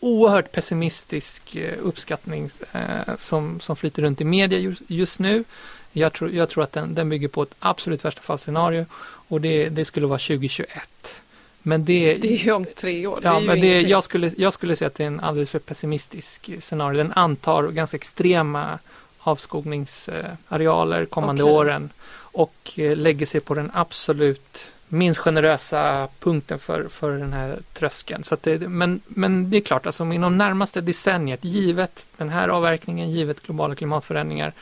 oerhört 0.00 0.52
pessimistisk 0.52 1.56
eh, 1.56 1.74
uppskattning 1.82 2.50
eh, 2.72 3.16
som, 3.18 3.60
som 3.60 3.76
flyter 3.76 4.02
runt 4.02 4.20
i 4.20 4.24
media 4.24 4.58
just, 4.58 4.82
just 4.86 5.18
nu. 5.18 5.44
Jag 5.92 6.12
tror, 6.12 6.30
jag 6.30 6.48
tror 6.48 6.64
att 6.64 6.72
den, 6.72 6.94
den 6.94 7.08
bygger 7.08 7.28
på 7.28 7.42
ett 7.42 7.54
absolut 7.58 8.04
värsta 8.04 8.22
fallscenario 8.22 8.86
och 9.28 9.40
det, 9.40 9.68
det 9.68 9.84
skulle 9.84 10.06
vara 10.06 10.18
2021. 10.18 11.22
Men 11.66 11.84
det, 11.84 12.14
Det 12.14 12.32
är 12.32 12.44
ju 12.44 12.52
om 12.52 12.66
tre 12.76 13.06
år. 13.06 13.20
det 13.20 13.28
ja, 13.28 13.40
ju 13.40 13.46
men 13.46 13.60
det, 13.60 13.80
jag, 13.80 14.04
skulle, 14.04 14.32
jag 14.36 14.52
skulle 14.52 14.76
säga 14.76 14.86
att 14.86 14.94
det 14.94 15.02
är 15.02 15.06
en 15.06 15.20
alldeles 15.20 15.50
för 15.50 15.58
pessimistisk 15.58 16.50
scenario. 16.60 16.98
Den 16.98 17.12
antar 17.12 17.68
ganska 17.68 17.96
extrema 17.96 18.78
avskogningsarealer 19.18 21.04
kommande 21.04 21.42
Okej. 21.42 21.54
åren 21.54 21.90
och 22.12 22.72
eh, 22.76 22.96
lägger 22.96 23.26
sig 23.26 23.40
på 23.40 23.54
den 23.54 23.70
absolut 23.74 24.70
minst 24.88 25.20
generösa 25.20 26.08
punkten 26.20 26.58
för, 26.58 26.88
för 26.88 27.10
den 27.10 27.32
här 27.32 27.58
tröskeln. 27.72 28.24
Så 28.24 28.36
det, 28.42 28.58
men, 28.58 29.00
men 29.06 29.50
det 29.50 29.56
är 29.56 29.60
klart, 29.60 29.86
alltså 29.86 30.04
inom 30.04 30.38
närmaste 30.38 30.80
decenniet, 30.80 31.44
givet 31.44 32.08
den 32.16 32.28
här 32.28 32.48
avverkningen, 32.48 33.10
givet 33.10 33.42
globala 33.42 33.74
klimatförändringar, 33.74 34.52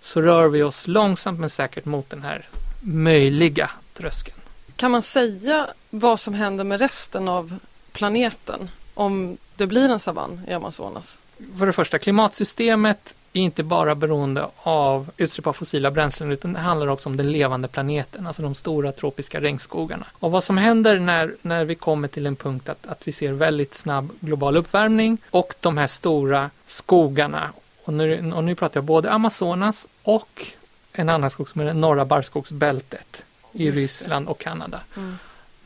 så 0.00 0.22
rör 0.22 0.48
vi 0.48 0.62
oss 0.62 0.86
långsamt 0.86 1.40
men 1.40 1.50
säkert 1.50 1.84
mot 1.84 2.10
den 2.10 2.22
här 2.22 2.48
möjliga 2.80 3.70
tröskeln. 3.94 4.38
Kan 4.76 4.90
man 4.90 5.02
säga 5.02 5.68
vad 5.90 6.20
som 6.20 6.34
händer 6.34 6.64
med 6.64 6.80
resten 6.80 7.28
av 7.28 7.58
planeten 7.92 8.70
om 8.94 9.36
det 9.56 9.66
blir 9.66 9.88
en 9.88 10.00
savann 10.00 10.40
i 10.48 10.52
Amazonas? 10.52 11.18
För 11.58 11.66
det 11.66 11.72
första, 11.72 11.98
klimatsystemet 11.98 13.14
är 13.32 13.40
inte 13.40 13.62
bara 13.62 13.94
beroende 13.94 14.48
av 14.62 15.10
utsläpp 15.16 15.46
av 15.46 15.52
fossila 15.52 15.90
bränslen 15.90 16.32
utan 16.32 16.52
det 16.52 16.60
handlar 16.60 16.86
också 16.86 17.08
om 17.08 17.16
den 17.16 17.32
levande 17.32 17.68
planeten, 17.68 18.26
alltså 18.26 18.42
de 18.42 18.54
stora 18.54 18.92
tropiska 18.92 19.40
regnskogarna. 19.40 20.06
Och 20.12 20.30
vad 20.30 20.44
som 20.44 20.56
händer 20.56 20.98
när, 20.98 21.34
när 21.42 21.64
vi 21.64 21.74
kommer 21.74 22.08
till 22.08 22.26
en 22.26 22.36
punkt 22.36 22.68
att, 22.68 22.86
att 22.86 23.08
vi 23.08 23.12
ser 23.12 23.32
väldigt 23.32 23.74
snabb 23.74 24.10
global 24.20 24.56
uppvärmning 24.56 25.18
och 25.30 25.54
de 25.60 25.78
här 25.78 25.86
stora 25.86 26.50
skogarna, 26.66 27.50
och 27.84 27.94
nu, 27.94 28.32
och 28.32 28.44
nu 28.44 28.54
pratar 28.54 28.80
jag 28.80 28.84
både 28.84 29.10
Amazonas 29.10 29.86
och 30.02 30.46
en 30.92 31.08
annan 31.08 31.30
skog 31.30 31.48
som 31.48 31.60
är 31.60 31.64
det 31.64 31.72
norra 31.72 32.04
barrskogsbältet 32.04 33.22
i. 33.52 33.70
Ryssland 33.70 34.28
och 34.28 34.38
Kanada 34.38 34.80
Mm. 34.96 35.18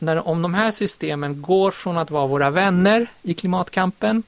När, 0.05 0.27
om 0.27 0.41
de 0.41 0.53
här 0.53 0.71
systemen 0.71 1.41
går 1.41 1.71
från 1.71 1.97
att 1.97 2.11
vara 2.11 2.27
våra 2.27 2.49
vänner 2.49 3.07
i 3.21 3.33
klimatkampen 3.33 4.23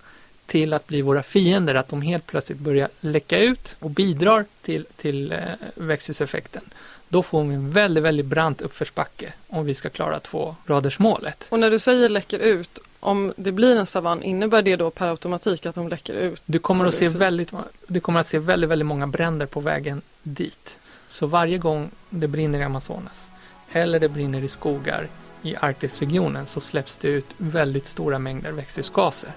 till 0.45 0.73
att 0.73 0.87
bli 0.87 1.01
våra 1.01 1.23
fiender, 1.23 1.75
att 1.75 1.87
de 1.87 2.01
helt 2.01 2.25
plötsligt 2.25 2.59
börjar 2.59 2.89
läcka 2.99 3.39
ut 3.39 3.75
och 3.79 3.89
bidrar 3.89 4.45
till, 4.61 4.85
till 4.95 5.31
eh, 5.31 5.37
växthuseffekten, 5.75 6.63
då 7.09 7.23
får 7.23 7.43
vi 7.43 7.55
en 7.55 7.71
väldigt, 7.71 8.03
väldigt 8.03 8.25
brant 8.25 8.61
uppförsbacke 8.61 9.33
om 9.47 9.65
vi 9.65 9.73
ska 9.73 9.89
klara 9.89 10.19
tvågradersmålet. 10.19 11.47
Och 11.49 11.59
när 11.59 11.71
du 11.71 11.79
säger 11.79 12.09
läcker 12.09 12.39
ut, 12.39 12.79
om 12.99 13.33
det 13.37 13.51
blir 13.51 13.75
en 13.75 13.85
savann, 13.85 14.23
innebär 14.23 14.61
det 14.61 14.75
då 14.75 14.89
per 14.89 15.07
automatik 15.07 15.65
att 15.65 15.75
de 15.75 15.87
läcker 15.87 16.13
ut? 16.13 16.41
Du 16.45 16.59
kommer 16.59 16.85
att 16.85 16.93
se 16.93 17.07
väldigt, 17.07 17.51
du 17.87 17.99
kommer 17.99 18.19
att 18.19 18.27
se 18.27 18.39
väldigt, 18.39 18.69
väldigt 18.69 18.85
många 18.85 19.07
bränder 19.07 19.45
på 19.45 19.59
vägen 19.59 20.01
dit. 20.23 20.77
Så 21.07 21.27
varje 21.27 21.57
gång 21.57 21.91
det 22.09 22.27
brinner 22.27 22.59
i 22.59 22.63
Amazonas 22.63 23.29
eller 23.71 23.99
det 23.99 24.09
brinner 24.09 24.43
i 24.43 24.47
skogar 24.47 25.07
i 25.45 25.55
Arktisregionen 25.61 26.47
så 26.47 26.59
släpps 26.59 26.97
det 26.97 27.07
ut 27.07 27.35
väldigt 27.37 27.87
stora 27.87 28.19
mängder 28.19 28.51
växthusgaser. 28.51 29.29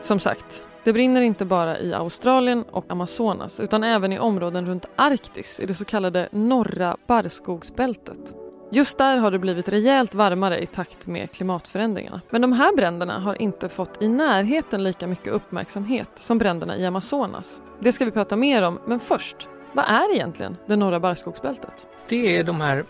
Som 0.00 0.18
sagt, 0.18 0.62
det 0.84 0.92
brinner 0.92 1.20
inte 1.20 1.44
bara 1.44 1.78
i 1.78 1.94
Australien 1.94 2.62
och 2.62 2.84
Amazonas 2.88 3.60
utan 3.60 3.84
även 3.84 4.12
i 4.12 4.18
områden 4.18 4.66
runt 4.66 4.86
Arktis 4.96 5.60
i 5.60 5.66
det 5.66 5.74
så 5.74 5.84
kallade 5.84 6.28
norra 6.32 6.96
barrskogsbältet. 7.06 8.34
Just 8.70 8.98
där 8.98 9.16
har 9.16 9.30
det 9.30 9.38
blivit 9.38 9.68
rejält 9.68 10.14
varmare 10.14 10.62
i 10.62 10.66
takt 10.66 11.06
med 11.06 11.32
klimatförändringarna. 11.32 12.20
Men 12.30 12.40
de 12.40 12.52
här 12.52 12.76
bränderna 12.76 13.18
har 13.18 13.42
inte 13.42 13.68
fått 13.68 14.02
i 14.02 14.08
närheten 14.08 14.84
lika 14.84 15.06
mycket 15.06 15.32
uppmärksamhet 15.32 16.10
som 16.14 16.38
bränderna 16.38 16.76
i 16.76 16.86
Amazonas. 16.86 17.60
Det 17.80 17.92
ska 17.92 18.04
vi 18.04 18.10
prata 18.10 18.36
mer 18.36 18.62
om, 18.62 18.78
men 18.86 19.00
först, 19.00 19.48
vad 19.72 19.84
är 19.84 20.14
egentligen 20.14 20.56
det 20.66 20.76
norra 20.76 21.00
barrskogsbältet? 21.00 21.86
Det 22.08 22.36
är 22.36 22.44
de 22.44 22.60
här 22.60 22.76
eh, 22.78 22.84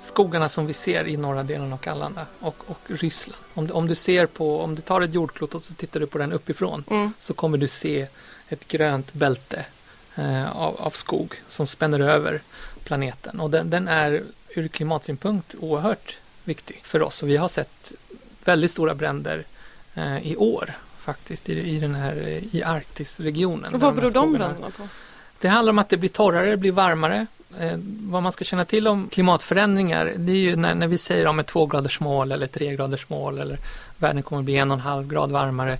skogarna 0.00 0.48
som 0.48 0.66
vi 0.66 0.72
ser 0.72 1.04
i 1.06 1.16
norra 1.16 1.42
delen 1.42 1.72
av 1.72 1.76
Kanada 1.76 2.26
och, 2.40 2.56
och 2.66 2.78
Ryssland. 2.86 3.42
Om 3.54 3.66
du, 3.66 3.72
om 3.72 3.88
du 3.88 3.94
ser 3.94 4.26
på, 4.26 4.60
om 4.60 4.74
du 4.74 4.82
tar 4.82 5.00
ett 5.00 5.14
jordklot 5.14 5.54
och 5.54 5.62
så 5.62 5.74
tittar 5.74 6.00
du 6.00 6.06
på 6.06 6.18
den 6.18 6.32
uppifrån 6.32 6.84
Mm. 6.90 7.12
så 7.20 7.34
kommer 7.34 7.58
du 7.58 7.68
se 7.68 8.06
ett 8.48 8.68
grönt 8.68 9.12
bälte 9.12 9.64
eh, 10.16 10.56
av, 10.56 10.80
av 10.80 10.90
skog 10.90 11.34
som 11.48 11.66
spänner 11.66 12.00
över 12.00 12.40
planeten 12.84 13.40
och 13.40 13.50
den, 13.50 13.70
den 13.70 13.88
är 13.88 14.22
ur 14.48 14.68
klimatsynpunkt 14.68 15.54
oerhört 15.60 16.16
viktig 16.44 16.80
för 16.84 17.02
oss 17.02 17.22
och 17.22 17.28
vi 17.28 17.36
har 17.36 17.48
sett 17.48 17.92
väldigt 18.44 18.70
stora 18.70 18.94
bränder 18.94 19.44
eh, 19.94 20.18
i 20.28 20.36
år 20.36 20.72
faktiskt 20.98 21.48
i, 21.48 21.52
i 21.76 21.80
den 21.80 21.94
här 21.94 22.16
i 22.52 22.62
Arktisregionen. 22.62 23.74
Och 23.74 23.80
vad 23.80 23.94
beror 23.94 24.10
de 24.10 24.28
skogarna- 24.28 24.38
bränderna 24.48 24.70
på? 24.70 24.88
det 25.40 25.48
handlar 25.48 25.70
om 25.70 25.78
att 25.78 25.88
det 25.88 25.96
blir 25.96 26.10
torrare, 26.10 26.50
det 26.50 26.56
blir 26.56 26.72
varmare. 26.72 27.26
Eh, 27.60 27.78
vad 28.00 28.22
man 28.22 28.32
ska 28.32 28.44
känna 28.44 28.64
till 28.64 28.88
om 28.88 29.08
klimatförändringar, 29.08 30.12
det 30.16 30.32
är 30.32 30.36
ju 30.36 30.56
när, 30.56 30.74
när 30.74 30.86
vi 30.86 30.98
säger 30.98 31.26
om 31.26 31.38
ett 31.38 31.46
tvågradersmål 31.46 32.32
eller 32.32 32.46
tregradersmål 32.46 33.38
eller 33.38 33.58
världen 33.96 34.22
kommer 34.22 34.40
att 34.40 34.44
bli 34.44 34.56
en 34.56 34.70
och 34.70 34.74
en 34.74 34.80
halv 34.80 35.08
grad 35.08 35.30
varmare, 35.30 35.78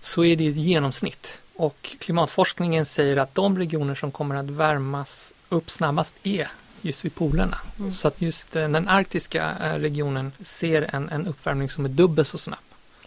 så 0.00 0.24
är 0.24 0.36
det 0.36 0.46
ett 0.46 0.56
genomsnitt. 0.56 1.38
Och 1.56 1.96
klimatforskningen 1.98 2.86
säger 2.86 3.16
att 3.16 3.34
de 3.34 3.58
regioner 3.58 3.94
som 3.94 4.10
kommer 4.10 4.34
att 4.34 4.50
värmas 4.50 5.32
upp 5.48 5.70
snabbast 5.70 6.14
är 6.22 6.48
just 6.80 7.04
vid 7.04 7.14
polerna. 7.14 7.58
Mm. 7.78 7.92
Så 7.92 8.08
att 8.08 8.22
just 8.22 8.56
eh, 8.56 8.68
den 8.68 8.88
arktiska 8.88 9.52
eh, 9.62 9.78
regionen 9.78 10.32
ser 10.44 10.94
en, 10.94 11.08
en 11.08 11.26
uppvärmning 11.26 11.70
som 11.70 11.84
är 11.84 11.88
dubbelt 11.88 12.28
så 12.28 12.38
snabb 12.38 12.58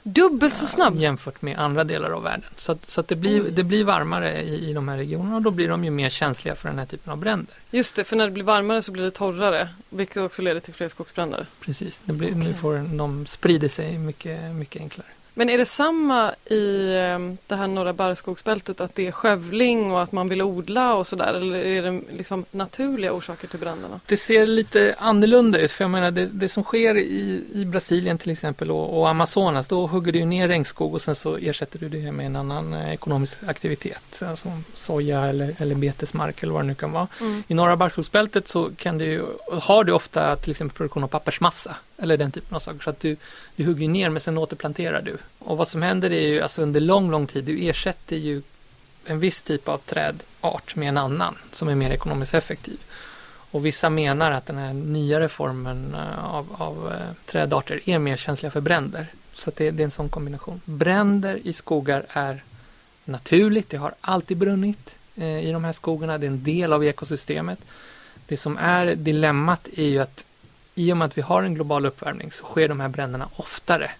Dubbelt 0.08 0.56
så 0.56 0.68
snabb? 0.68 0.96
jämfört 0.96 1.42
med 1.42 1.60
andra 1.60 1.84
delar 1.84 2.10
av 2.10 2.24
världen. 2.24 2.50
Så, 2.56 2.72
att, 2.72 2.92
så 2.92 3.02
att 3.02 3.08
det, 3.08 3.16
blir, 3.16 3.44
Oj. 3.44 3.52
det 3.52 3.64
blir 3.64 3.84
varmare 3.84 4.42
i, 4.42 4.70
i 4.70 4.74
de 4.74 4.88
här 4.88 4.98
regionerna 4.98 5.36
och 5.36 5.42
då 5.42 5.52
blir 5.52 5.68
de 5.68 5.84
ju 5.84 5.92
mer 5.92 6.10
känsliga 6.10 6.56
för 6.56 6.70
den 6.70 6.80
här 6.80 6.86
typen 6.86 7.12
av 7.12 7.18
bränder. 7.18 7.56
Just 7.72 7.96
det, 7.96 8.04
för 8.04 8.16
när 8.16 8.26
det 8.26 8.32
blir 8.32 8.44
varmare 8.44 8.82
så 8.82 8.92
blir 8.92 9.04
det 9.04 9.12
torrare, 9.12 9.70
vilket 9.90 10.18
också 10.18 10.42
leder 10.42 10.60
till 10.60 10.74
fler 10.74 10.88
skogsbränder. 10.88 11.46
Precis, 11.62 12.02
det 12.06 12.14
blir, 12.14 12.32
nu 12.32 12.46
Okej. 12.46 12.54
får, 12.54 12.98
de 12.98 13.26
sprider 13.26 13.70
sig 13.70 13.98
mycket, 13.98 14.56
mycket 14.56 14.82
enklare. 14.82 15.08
Men 15.38 15.50
är 15.50 15.58
det 15.58 15.66
samma 15.66 16.34
i 16.46 16.88
eh, 16.96 17.36
det 17.48 17.56
här 17.56 17.68
norra 17.68 17.94
barrskogsbältet 17.94 18.82
att 18.82 18.96
det 18.96 19.08
är 19.08 19.12
skövling 19.12 19.92
och 19.92 20.02
att 20.02 20.12
man 20.12 20.30
vill 20.30 20.42
odla 20.42 20.96
och 20.96 21.08
sådär? 21.08 21.34
Eller 21.34 21.58
är 21.58 21.82
det 21.82 22.02
liksom 22.12 22.46
naturliga 22.52 23.14
orsaker 23.14 23.48
till 23.48 23.60
bränderna? 23.60 24.00
Det 24.06 24.18
ser 24.18 24.46
lite 24.46 24.96
annorlunda 24.98 25.60
ut 25.60 25.72
för 25.72 25.84
jag 25.84 25.92
menar 25.92 26.12
det, 26.12 26.26
det 26.26 26.50
som 26.50 26.64
sker 26.64 26.98
i, 26.98 27.44
i 27.54 27.66
Brasilien 27.66 28.18
till 28.18 28.32
exempel 28.32 28.72
och, 28.72 29.00
och 29.00 29.10
Amazonas 29.10 29.68
då 29.68 29.88
hugger 29.88 30.12
du 30.12 30.26
ner 30.26 30.48
regnskog 30.48 30.94
och 30.94 31.02
sen 31.02 31.16
så 31.16 31.38
ersätter 31.38 31.80
du 31.80 31.90
det 31.90 32.12
med 32.12 32.26
en 32.26 32.36
annan 32.36 32.74
eh, 32.74 32.94
ekonomisk 32.94 33.38
aktivitet. 33.48 34.22
Alltså 34.30 34.50
soja 34.74 35.26
eller, 35.26 35.56
eller 35.58 35.76
betesmark 35.76 36.44
eller 36.44 36.54
vad 36.54 36.64
det 36.64 36.68
nu 36.68 36.76
kan 36.76 36.92
vara. 36.92 37.08
Mm. 37.22 37.44
I 37.48 37.54
norra 37.54 37.78
barrskogsbältet 37.78 38.48
så 38.48 38.72
kan 38.78 38.98
du, 38.98 39.26
har 39.52 39.84
du 39.84 39.92
ofta 39.92 40.36
till 40.36 40.52
exempel 40.52 40.78
produktion 40.78 41.04
av 41.04 41.08
pappersmassa 41.08 41.76
eller 41.98 42.18
den 42.18 42.32
typen 42.32 42.56
av 42.56 42.60
saker. 42.60 42.80
Så 42.80 42.90
att 42.90 43.00
du, 43.00 43.16
du 43.56 43.66
hugger 43.66 43.88
ner 43.88 44.10
men 44.10 44.22
sen 44.22 44.38
återplanterar 44.38 45.02
du. 45.02 45.18
Och 45.40 45.58
vad 45.58 45.68
som 45.68 45.82
händer 45.82 46.12
är 46.12 46.28
ju 46.28 46.42
alltså 46.42 46.62
under 46.62 46.80
lång, 46.80 47.12
lång 47.12 47.28
tid, 47.28 47.44
du 47.44 47.68
ersätter 47.68 48.16
ju 48.16 48.42
en 49.06 49.20
viss 49.20 49.42
typ 49.42 49.68
av 49.68 49.78
trädart 49.78 50.76
med 50.76 50.90
en 50.90 50.98
annan 50.98 51.36
som 51.52 51.68
är 51.68 51.76
mer 51.76 51.90
ekonomiskt 51.90 52.34
effektiv. 52.34 52.78
Och 53.52 53.66
vissa 53.66 53.90
menar 53.90 54.32
att 54.32 54.46
den 54.46 54.58
här 54.58 54.74
nyare 54.74 55.30
formen 55.30 55.96
eh, 55.96 56.36
av, 56.36 56.56
av 56.58 56.94
eh, 56.94 57.16
trädarter 57.26 57.82
är 57.86 58.00
mer 58.00 58.18
känsliga 58.18 58.52
för 58.52 58.62
bränder. 58.62 59.08
Så 59.34 59.52
det, 59.56 59.72
det, 59.72 59.84
är 59.84 59.86
en 59.86 59.92
sån 59.92 60.10
kombination. 60.10 60.62
Bränder 60.66 61.40
i 61.44 61.54
skogar 61.54 62.06
är 62.10 62.44
naturligt, 63.06 63.70
det 63.70 63.78
har 63.78 63.94
alltid 64.02 64.38
brunnit 64.38 64.96
eh, 65.16 65.40
i 65.40 65.52
de 65.52 65.64
här 65.64 65.74
skogarna, 65.74 66.18
det 66.18 66.26
är 66.26 66.32
en 66.32 66.44
del 66.44 66.74
av 66.74 66.86
ekosystemet. 66.86 67.60
Det 68.28 68.38
som 68.38 68.58
är 68.58 68.96
dilemmat 68.96 69.68
är 69.76 69.86
ju 69.86 70.00
att 70.00 70.26
i 70.78 70.94
och 70.94 70.98
med 70.98 71.06
att 71.06 71.18
vi 71.18 71.22
har 71.22 71.44
en 71.44 71.54
global 71.54 71.86
uppvärmning 71.86 72.32
så 72.32 72.46
sker 72.46 72.68
de 72.68 72.80
här 72.80 72.90
bränderna 72.90 73.30
oftare. 73.36 73.92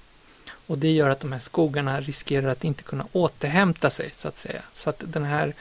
Och 0.68 0.78
det 0.78 0.92
gör 0.92 1.10
att 1.10 1.20
de 1.20 1.32
här 1.32 1.40
skogarna 1.40 2.02
riskerar 2.02 2.48
att 2.48 2.64
inte 2.64 2.84
kunna 2.84 3.06
återhämta 3.12 3.90
sig 3.90 4.12
så 4.18 4.28
att 4.28 4.38
säga. 4.38 4.62
Så 4.74 4.90
att 4.90 5.04
den 5.06 5.24
här 5.24 5.54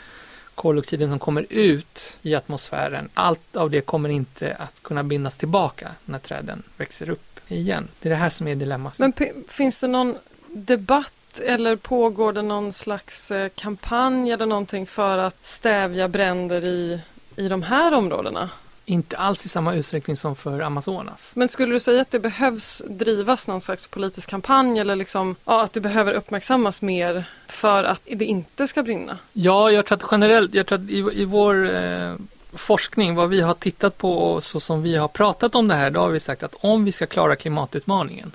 koldioxiden 0.55 1.11
som 1.11 1.19
kommer 1.19 1.47
ut 1.51 2.13
i 2.23 2.35
atmosfären, 2.35 3.09
allt 3.15 3.57
av 3.57 3.71
det 3.71 3.81
kommer 3.81 4.09
inte 4.09 4.55
att 4.55 4.83
kunna 4.83 5.05
bindas 5.05 5.37
tillbaka 5.37 5.89
när 6.05 6.19
träden 6.19 6.63
växer 6.77 7.11
upp 7.11 7.41
igen. 7.49 7.89
Det 8.01 8.09
är 8.09 8.11
det 8.11 8.17
här 8.17 8.31
som 8.31 8.49
är 8.49 8.55
dilemmat. 8.55 8.99
Men 8.99 9.13
finns 9.49 9.81
det 9.81 9.89
någon 9.89 10.17
debatt 10.49 11.41
eller 11.45 11.77
pågår 11.77 12.33
det 12.33 12.43
någon 12.43 12.73
slags 12.73 13.31
eh, 13.31 13.49
kampanj 13.55 14.31
eller 14.31 14.47
någonting 14.47 14.87
för 14.87 15.19
att 15.19 15.47
stävja 15.47 16.09
bränder 16.09 16.65
i, 16.65 17.01
i 17.37 17.49
de 17.49 17.63
här 17.63 17.95
områdena? 17.95 18.51
Inte 18.89 19.17
alls 19.17 19.47
i 19.47 19.49
samma 19.49 19.75
utsträckning 19.75 20.17
som 20.17 20.37
för 20.37 20.61
Amazonas. 20.61 21.31
Men 21.35 21.49
skulle 21.49 21.73
du 21.73 21.81
säga 21.81 22.01
att 22.01 22.11
det 22.11 22.19
behövs 22.19 22.83
drivas 22.89 23.49
någon 23.49 23.61
slags 23.61 23.89
politisk 23.89 24.31
kampanj 24.31 24.79
eller 24.79 24.97
liksom, 24.97 25.37
ja, 25.45 25.63
att 25.63 25.73
det 25.73 25.81
behöver 25.81 26.13
uppmärksammas 26.13 26.83
mer 26.83 27.25
för 27.47 27.85
att 27.85 28.03
det 28.05 28.25
inte 28.25 28.69
ska 28.69 28.83
brinna? 28.83 29.19
Ja, 29.33 29.71
jag 29.71 29.87
tror 29.87 29.97
att 29.97 30.05
generellt, 30.11 30.55
jag 30.55 30.67
tror 30.67 30.79
att 30.79 30.91
i, 30.91 30.99
i 31.13 31.25
vår 31.25 31.75
eh, 31.75 32.15
forskning, 32.53 33.15
vad 33.15 33.29
vi 33.29 33.41
har 33.41 33.55
tittat 33.55 33.99
på 33.99 34.19
och 34.19 34.45
så 34.45 34.61
som 34.61 34.83
vi 34.83 34.97
har 34.97 35.09
pratat 35.09 35.55
om 35.55 35.69
det 35.69 35.75
här, 35.75 35.91
då 35.91 36.01
har 36.01 36.09
vi 36.09 36.21
sagt 36.21 36.43
att 36.43 36.55
om 36.61 36.85
vi 36.85 36.93
ska 36.93 37.07
klara 37.07 37.37
klimatutmaningen 37.37 38.33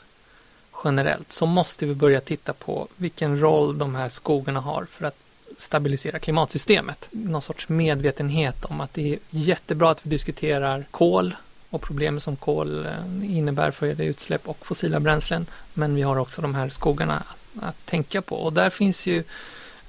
generellt 0.84 1.32
så 1.32 1.46
måste 1.46 1.86
vi 1.86 1.96
börja 1.96 2.22
titta 2.22 2.54
på 2.54 2.88
vilken 2.96 3.40
roll 3.42 3.78
de 3.78 3.96
här 3.96 4.10
skogarna 4.10 4.60
har 4.60 4.86
för 4.92 5.06
att 5.06 5.18
stabilisera 5.58 6.20
klimatsystemet. 6.20 7.08
Någon 7.12 7.42
sorts 7.42 7.70
medvetenhet 7.70 8.66
om 8.66 8.82
att 8.82 8.94
det 8.94 9.14
är 9.14 9.20
jättebra 9.30 9.90
att 9.90 10.06
vi 10.06 10.10
diskuterar 10.10 10.86
kol 10.92 11.36
och 11.70 11.82
problem 11.82 12.20
som 12.20 12.36
kol 12.36 12.86
eh, 12.86 13.38
innebär 13.38 13.72
för 13.72 14.02
utsläpp 14.02 14.48
och 14.48 14.66
fossila 14.66 15.00
bränslen. 15.00 15.46
Men 15.74 15.96
vi 15.96 16.02
har 16.02 16.18
också 16.18 16.42
de 16.42 16.56
här 16.56 16.70
skogarna 16.70 17.24
att 17.62 17.86
tänka 17.86 18.22
på 18.22 18.36
och 18.36 18.54
där 18.54 18.70
finns 18.70 19.08
ju 19.08 19.24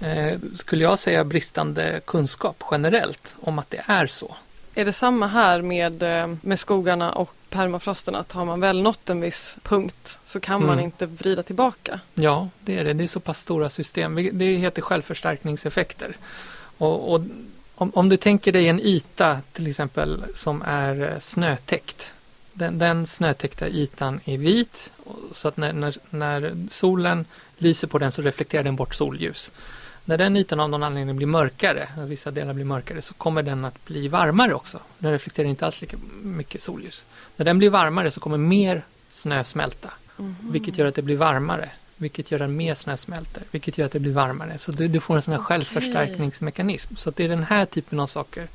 eh, 0.01 0.39
skulle 0.57 0.85
jag 0.85 0.99
säga 0.99 1.25
bristande 1.25 2.01
kunskap 2.05 2.65
generellt 2.71 3.37
om 3.41 3.59
att 3.59 3.71
det 3.71 3.83
är 3.87 4.07
så. 4.07 4.37
Är 4.75 4.85
det 4.85 4.93
samma 4.93 5.27
här 5.27 5.63
med, 5.63 6.03
eh, 6.03 6.35
med 6.41 6.59
skogarna 6.59 7.13
och 7.13 7.35
permafrosten 7.51 8.15
att 8.15 8.33
har 8.33 8.45
man 8.45 8.61
väl 8.61 8.83
nått 8.83 9.11
en 9.11 9.21
viss 9.21 9.57
punkt 9.63 10.19
så 10.25 10.41
kan 10.41 10.57
mm. 10.57 10.67
man 10.67 10.81
inte 10.81 11.07
vrida 11.07 11.43
tillbaka? 11.43 12.01
Ja, 12.15 12.49
det 12.61 12.79
är 12.79 12.85
det. 12.85 12.93
Det 12.93 13.05
är 13.05 13.09
så 13.09 13.21
pass 13.21 13.41
stora 13.41 13.71
system. 13.71 14.31
Det 14.33 14.57
heter 14.57 14.83
självförstärkningseffekter. 14.83 16.17
Och, 16.79 17.13
och 17.13 17.21
om, 17.75 17.91
om, 17.95 18.09
du 18.09 18.17
tänker 18.17 18.53
dig 18.53 18.69
en 18.69 18.81
yta 18.81 19.41
till 19.53 19.67
exempel 19.67 20.25
som 20.35 20.63
är 20.67 21.03
eh, 21.03 21.19
snötäckt. 21.19 22.13
Den, 22.53 22.79
den 22.79 23.07
snötäckta 23.07 23.69
ytan 23.69 24.21
är 24.25 24.39
vit 24.39 24.93
så 25.33 25.49
att 25.49 25.57
när, 25.57 25.73
när, 25.73 25.97
när 26.11 26.57
solen 26.71 27.25
lyser 27.59 27.89
på 27.89 27.99
den 27.99 28.13
så 28.13 28.23
reflekterar 28.23 28.63
den 28.63 28.77
bort 28.77 28.95
solljus. 28.95 29.51
När 30.05 30.19
den 30.19 30.37
ytan 30.37 30.61
av 30.61 30.71
någon 30.71 30.83
anledning 30.83 31.17
blir 31.17 31.27
mörkare, 31.27 31.89
vissa 31.97 32.31
delar 32.31 32.53
blir 32.53 32.65
mörkare, 32.65 33.03
så 33.03 33.15
kommer 33.15 33.43
den 33.43 33.65
att 33.65 33.85
bli 33.85 34.09
varmare 34.09 34.55
också. 34.55 34.79
Den 34.99 35.13
reflekterar 35.13 35.49
inte 35.49 35.67
alls 35.67 35.81
lika 35.81 35.97
mycket 36.23 36.63
solljus. 36.63 37.05
När 37.37 37.45
den 37.45 37.59
blir 37.59 37.71
varmare 37.71 38.11
så 38.11 38.21
kommer 38.21 38.39
mer 38.39 38.83
snö 39.11 39.45
smälta, 39.45 39.91
mm. 40.19 40.37
vilket 40.41 40.79
gör 40.79 40.87
att 40.87 40.95
det 40.95 41.03
blir 41.03 41.17
varmare. 41.17 41.71
Vilket 41.97 42.31
gör 42.31 42.41
att 42.41 42.51
mer 42.51 42.75
snö 42.75 42.97
smälter, 42.97 43.43
vilket 43.51 43.79
gör 43.79 43.87
att 43.87 43.93
det 43.93 44.01
blir 44.01 44.13
varmare. 44.13 44.59
Så 44.59 44.73
du, 44.73 44.89
du 44.89 45.01
får 45.01 45.17
en 45.17 45.23
sån 45.23 45.33
här 45.33 45.41
okay. 45.41 45.47
självförstärkningsmekanism. 45.47 46.97
Så 46.97 47.11
det 47.11 47.25
är 47.25 47.29
den 47.29 47.43
här 47.43 47.67
typen 47.67 48.01
av 48.01 48.07
saker 48.07 48.49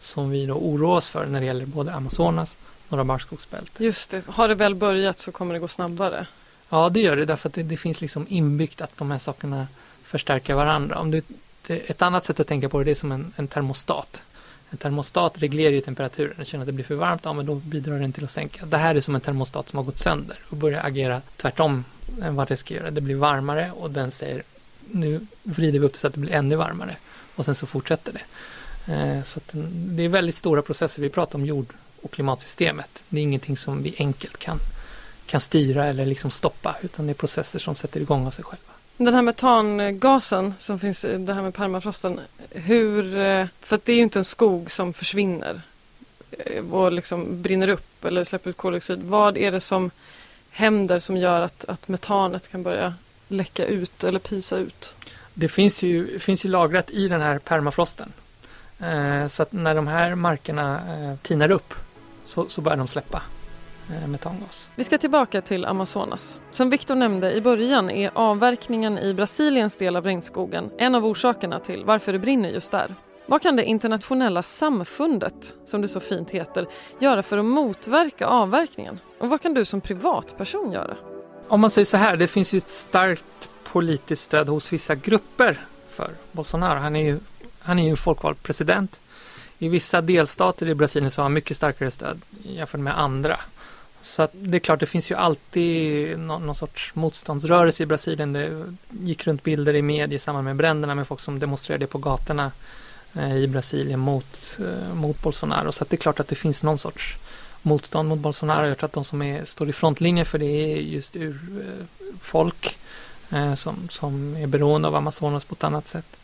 som 0.00 0.30
vi 0.30 0.46
då 0.46 0.54
oroar 0.54 0.96
oss 0.96 1.08
för 1.08 1.26
när 1.26 1.40
det 1.40 1.46
gäller 1.46 1.66
både 1.66 1.94
Amazonas 1.94 2.56
och 2.88 2.92
norra 2.92 3.04
barrskogsbältet. 3.04 3.80
Just 3.80 4.10
det, 4.10 4.22
har 4.26 4.48
det 4.48 4.54
väl 4.54 4.74
börjat 4.74 5.18
så 5.18 5.32
kommer 5.32 5.54
det 5.54 5.60
gå 5.60 5.68
snabbare. 5.68 6.26
Ja, 6.68 6.88
det 6.88 7.00
gör 7.00 7.16
det 7.16 7.24
därför 7.24 7.48
att 7.48 7.54
det, 7.54 7.62
det 7.62 7.76
finns 7.76 8.00
liksom 8.00 8.26
inbyggt 8.28 8.80
att 8.80 8.96
de 8.96 9.10
här 9.10 9.18
sakerna 9.18 9.66
förstärka 10.10 10.56
varandra. 10.56 10.98
Om 10.98 11.10
du, 11.10 11.22
ett 11.68 12.02
annat 12.02 12.24
sätt 12.24 12.40
att 12.40 12.46
tänka 12.46 12.68
på 12.68 12.78
det, 12.78 12.84
det 12.84 12.90
är 12.90 12.94
som 12.94 13.12
en, 13.12 13.32
en 13.36 13.48
termostat. 13.48 14.22
En 14.70 14.78
termostat 14.78 15.38
reglerar 15.38 15.72
ju 15.72 15.80
temperaturen. 15.80 16.34
Jag 16.38 16.46
känner 16.46 16.62
att 16.62 16.66
det 16.66 16.72
blir 16.72 16.84
för 16.84 16.94
varmt, 16.94 17.20
ja 17.24 17.32
men 17.32 17.46
då 17.46 17.54
bidrar 17.54 17.98
den 17.98 18.12
till 18.12 18.24
att 18.24 18.30
sänka. 18.30 18.66
Det 18.66 18.76
här 18.76 18.94
är 18.94 19.00
som 19.00 19.14
en 19.14 19.20
termostat 19.20 19.68
som 19.68 19.76
har 19.76 19.84
gått 19.84 19.98
sönder 19.98 20.38
och 20.48 20.56
börjar 20.56 20.86
agera 20.86 21.22
tvärtom 21.36 21.84
än 22.22 22.34
vad 22.34 22.48
det 22.48 22.56
ska 22.56 22.74
göra. 22.74 22.90
Det 22.90 23.00
blir 23.00 23.14
varmare 23.14 23.72
och 23.72 23.90
den 23.90 24.10
säger 24.10 24.42
nu 24.90 25.26
vrider 25.42 25.78
vi 25.78 25.86
upp 25.86 25.92
det 25.92 25.98
så 25.98 26.06
att 26.06 26.12
det 26.12 26.20
blir 26.20 26.32
ännu 26.32 26.56
varmare. 26.56 26.96
Och 27.34 27.44
sen 27.44 27.54
så 27.54 27.66
fortsätter 27.66 28.12
det. 28.12 28.24
Eh, 28.92 29.22
så 29.22 29.40
den, 29.52 29.96
det 29.96 30.02
är 30.02 30.08
väldigt 30.08 30.34
stora 30.34 30.62
processer. 30.62 31.02
Vi 31.02 31.10
pratar 31.10 31.38
om 31.38 31.46
jord 31.46 31.74
och 32.02 32.10
klimatsystemet. 32.10 33.02
Det 33.08 33.18
är 33.18 33.22
ingenting 33.22 33.56
som 33.56 33.82
vi 33.82 33.94
enkelt 33.98 34.38
kan, 34.38 34.58
kan 35.26 35.40
styra 35.40 35.86
eller 35.86 36.06
liksom 36.06 36.30
stoppa 36.30 36.76
utan 36.82 37.06
det 37.06 37.12
är 37.12 37.14
processer 37.14 37.58
som 37.58 37.76
sätter 37.76 38.00
igång 38.00 38.26
av 38.26 38.30
sig 38.30 38.44
själva. 38.44 38.72
Den 39.04 39.14
här 39.14 39.22
metangasen 39.22 40.54
som 40.58 40.78
finns 40.78 41.04
i 41.04 41.16
det 41.18 41.34
här 41.34 41.42
med 41.42 41.54
permafrosten. 41.54 42.20
Hur, 42.50 43.18
eh, 43.18 43.46
för 43.60 43.76
att 43.76 43.84
det 43.84 43.92
är 43.92 43.96
ju 43.96 44.02
inte 44.02 44.18
en 44.18 44.24
skog 44.24 44.70
som 44.70 44.92
försvinner 44.92 45.60
eh, 46.30 46.72
och 46.72 46.92
liksom 46.92 47.42
brinner 47.42 47.68
upp 47.68 48.04
eller 48.04 48.24
släpper 48.24 48.50
ut 48.50 48.56
koldioxid. 48.56 49.02
Vad 49.02 49.36
är 49.36 49.52
det 49.52 49.60
som 49.60 49.90
händer 50.50 50.98
som 50.98 51.16
gör 51.16 51.40
att, 51.40 51.64
att 51.64 51.88
metanet 51.88 52.48
kan 52.48 52.62
börja 52.62 52.94
läcka 53.28 53.64
ut 53.64 54.04
eller 54.04 54.18
pisa 54.18 54.56
ut? 54.56 54.92
Det 55.34 55.48
finns 55.48 55.82
ju, 55.82 56.18
finns 56.18 56.44
ju 56.44 56.48
lagrat 56.48 56.90
i 56.90 57.08
den 57.08 57.20
här 57.20 57.38
permafrosten. 57.38 58.12
Eh, 58.80 59.28
så 59.28 59.42
att 59.42 59.52
när 59.52 59.74
de 59.74 59.86
här 59.86 60.14
markerna 60.14 60.80
eh, 60.94 61.16
tinar 61.22 61.50
upp 61.50 61.74
så, 62.24 62.48
så 62.48 62.60
börjar 62.60 62.76
de 62.76 62.88
släppa 62.88 63.22
metangas. 64.06 64.68
Vi 64.74 64.84
ska 64.84 64.98
tillbaka 64.98 65.42
till 65.42 65.64
Amazonas. 65.64 66.38
Som 66.50 66.70
Viktor 66.70 66.94
nämnde 66.94 67.32
i 67.32 67.40
början 67.40 67.90
är 67.90 68.10
avverkningen 68.14 68.98
i 68.98 69.14
Brasiliens 69.14 69.76
del 69.76 69.96
av 69.96 70.04
regnskogen 70.04 70.70
en 70.78 70.94
av 70.94 71.06
orsakerna 71.06 71.60
till 71.60 71.84
varför 71.84 72.12
det 72.12 72.18
brinner 72.18 72.48
just 72.48 72.70
där. 72.70 72.94
Vad 73.26 73.42
kan 73.42 73.56
det 73.56 73.64
internationella 73.64 74.42
samfundet, 74.42 75.54
som 75.66 75.82
det 75.82 75.88
så 75.88 76.00
fint 76.00 76.30
heter, 76.30 76.66
göra 76.98 77.22
för 77.22 77.38
att 77.38 77.44
motverka 77.44 78.26
avverkningen? 78.26 79.00
Och 79.18 79.30
vad 79.30 79.42
kan 79.42 79.54
du 79.54 79.64
som 79.64 79.80
privatperson 79.80 80.72
göra? 80.72 80.96
Om 81.48 81.60
man 81.60 81.70
säger 81.70 81.86
så 81.86 81.96
här, 81.96 82.16
det 82.16 82.26
finns 82.26 82.52
ju 82.52 82.58
ett 82.58 82.70
starkt 82.70 83.50
politiskt 83.64 84.22
stöd 84.22 84.48
hos 84.48 84.72
vissa 84.72 84.94
grupper 84.94 85.60
för 85.90 86.10
Bolsonaro. 86.32 86.78
Han 86.78 86.96
är 86.96 87.04
ju, 87.04 87.18
han 87.58 87.78
är 87.78 87.88
ju 87.88 87.96
folkvald 87.96 88.42
president. 88.42 89.00
I 89.58 89.68
vissa 89.68 90.00
delstater 90.00 90.68
i 90.68 90.74
Brasilien 90.74 91.10
så 91.10 91.20
har 91.20 91.24
han 91.24 91.32
mycket 91.32 91.56
starkare 91.56 91.90
stöd 91.90 92.20
jämfört 92.42 92.80
med 92.80 93.00
andra. 93.00 93.40
Så 94.02 94.22
att 94.22 94.30
det 94.32 94.56
är 94.56 94.60
klart, 94.60 94.80
det 94.80 94.86
finns 94.86 95.10
ju 95.10 95.14
alltid 95.14 96.18
någon, 96.18 96.46
någon, 96.46 96.54
sorts 96.54 96.94
motståndsrörelse 96.94 97.82
i 97.82 97.86
Brasilien. 97.86 98.32
Det 98.32 98.74
gick 98.88 99.26
runt 99.26 99.42
bilder 99.42 99.74
i 99.74 99.82
media 99.82 100.16
i 100.16 100.18
samband 100.18 100.44
med 100.44 100.56
bränderna 100.56 100.94
med 100.94 101.06
folk 101.06 101.20
som 101.20 101.38
demonstrerade 101.38 101.86
på 101.86 101.98
gatorna 101.98 102.52
eh, 103.14 103.36
i 103.36 103.46
Brasilien 103.46 104.00
mot, 104.00 104.58
eh, 104.60 104.94
mot 104.94 105.22
Bolsonaro. 105.22 105.72
Så 105.72 105.82
att 105.82 105.90
det 105.90 105.94
är 105.96 105.98
klart 105.98 106.20
att 106.20 106.28
det 106.28 106.34
finns 106.34 106.62
någon 106.62 106.78
sorts 106.78 107.16
motstånd 107.62 108.08
mot 108.08 108.18
Bolsonaro. 108.18 108.66
Jag 108.66 108.78
tror 108.78 108.86
att 108.86 108.92
de 108.92 109.04
som 109.04 109.22
är, 109.22 109.44
står 109.44 109.68
i 109.68 109.72
frontlinjen 109.72 110.26
för 110.26 110.38
det 110.38 110.72
är 110.72 110.76
just 110.76 111.16
urfolk 111.16 112.78
eh, 113.30 113.54
folk 113.54 113.58
som, 113.58 113.88
som 113.90 114.36
är 114.36 114.46
beroende 114.46 114.88
av 114.88 114.96
Amazonas 114.96 115.44
på 115.44 115.54
ett 115.54 115.64
annat 115.64 115.88
sätt. 115.88 116.16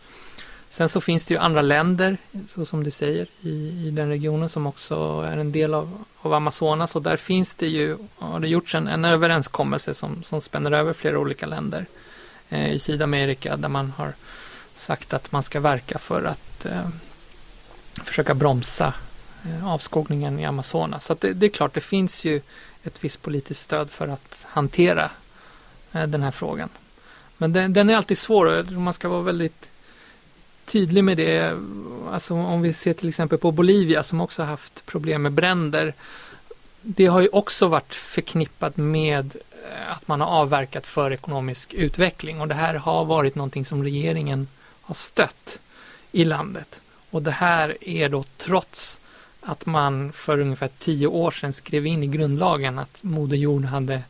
Sen 0.76 0.88
så 0.88 1.00
finns 1.00 1.26
det 1.26 1.34
ju 1.34 1.40
andra 1.40 1.62
länder, 1.62 2.16
så 2.48 2.64
som 2.64 2.84
du 2.84 2.90
säger, 2.90 3.26
i, 3.40 3.86
i 3.86 3.90
den 3.90 4.08
regionen 4.08 4.48
som 4.48 4.66
också 4.66 5.24
är 5.26 5.36
en 5.36 5.52
del 5.52 5.74
av, 5.74 6.04
av 6.20 6.34
Amazonas 6.34 6.96
och 6.96 7.02
där 7.02 7.16
finns 7.16 7.54
det 7.54 7.66
ju, 7.66 7.96
har 8.18 8.40
det 8.40 8.48
gjorts 8.48 8.74
en, 8.74 8.88
en 8.88 9.04
överenskommelse 9.04 9.94
som, 9.94 10.22
som 10.22 10.40
spänner 10.40 10.72
över 10.72 10.92
flera 10.92 11.18
olika 11.18 11.46
länder 11.46 11.86
eh, 12.48 12.70
i 12.70 12.78
Sydamerika 12.78 13.56
där 13.56 13.68
man 13.68 13.92
har 13.96 14.12
sagt 14.74 15.12
att 15.12 15.32
man 15.32 15.42
ska 15.42 15.60
verka 15.60 15.98
för 15.98 16.24
att 16.24 16.66
eh, 16.66 16.88
försöka 18.04 18.34
bromsa 18.34 18.94
eh, 19.44 19.68
avskogningen 19.68 20.40
i 20.40 20.44
Amazonas. 20.44 21.04
Så 21.04 21.16
det, 21.20 21.32
det, 21.32 21.46
är 21.46 21.50
klart, 21.50 21.74
det 21.74 21.80
finns 21.80 22.24
ju 22.24 22.40
ett 22.84 23.04
visst 23.04 23.22
politiskt 23.22 23.62
stöd 23.62 23.90
för 23.90 24.08
att 24.08 24.36
hantera 24.42 25.10
eh, 25.92 26.06
den 26.06 26.22
här 26.22 26.30
frågan. 26.30 26.68
Men 27.38 27.52
den, 27.52 27.72
den, 27.72 27.90
är 27.90 27.96
alltid 27.96 28.18
svår, 28.18 28.70
man 28.70 28.94
ska 28.94 29.08
vara 29.08 29.22
väldigt 29.22 29.70
tydlig 30.76 31.04
med 31.04 31.16
det. 31.16 31.58
Alltså 32.10 32.34
om 32.34 32.62
vi 32.62 32.72
ser 32.72 32.92
till 32.92 33.08
exempel 33.08 33.38
på 33.38 33.52
Bolivia 33.52 34.02
som 34.02 34.20
också 34.20 34.42
haft 34.42 34.86
problem 34.86 35.22
med 35.22 35.32
bränder. 35.32 35.94
Det 36.82 37.06
har 37.06 37.20
ju 37.20 37.28
också 37.28 37.66
varit 37.68 37.94
förknippat 37.94 38.76
med 38.76 39.36
eh, 39.52 39.92
att 39.92 40.08
man 40.08 40.20
har 40.20 40.28
avverkat 40.28 40.86
för 40.86 41.10
ekonomisk 41.12 41.74
utveckling 41.74 42.40
och 42.40 42.48
det 42.48 42.54
här 42.54 42.74
har 42.74 43.04
varit 43.04 43.34
någonting 43.34 43.64
som 43.64 43.82
regeringen 43.82 44.48
har 44.80 44.94
stött 44.94 45.58
i 46.12 46.24
landet. 46.24 46.80
Och 47.10 47.22
det 47.22 47.30
här 47.30 47.76
är 47.80 48.08
då 48.08 48.24
trots 48.36 49.00
att 49.40 49.66
man 49.66 50.12
för 50.12 50.40
ungefär 50.40 50.70
tio 50.78 51.06
år 51.06 51.30
sedan 51.30 51.52
skrev 51.52 51.86
in 51.86 52.02
i 52.02 52.06
grundlagen 52.06 52.78
att 52.78 53.02
Moder 53.02 53.36
Jord 53.36 53.64
hade 53.64 54.02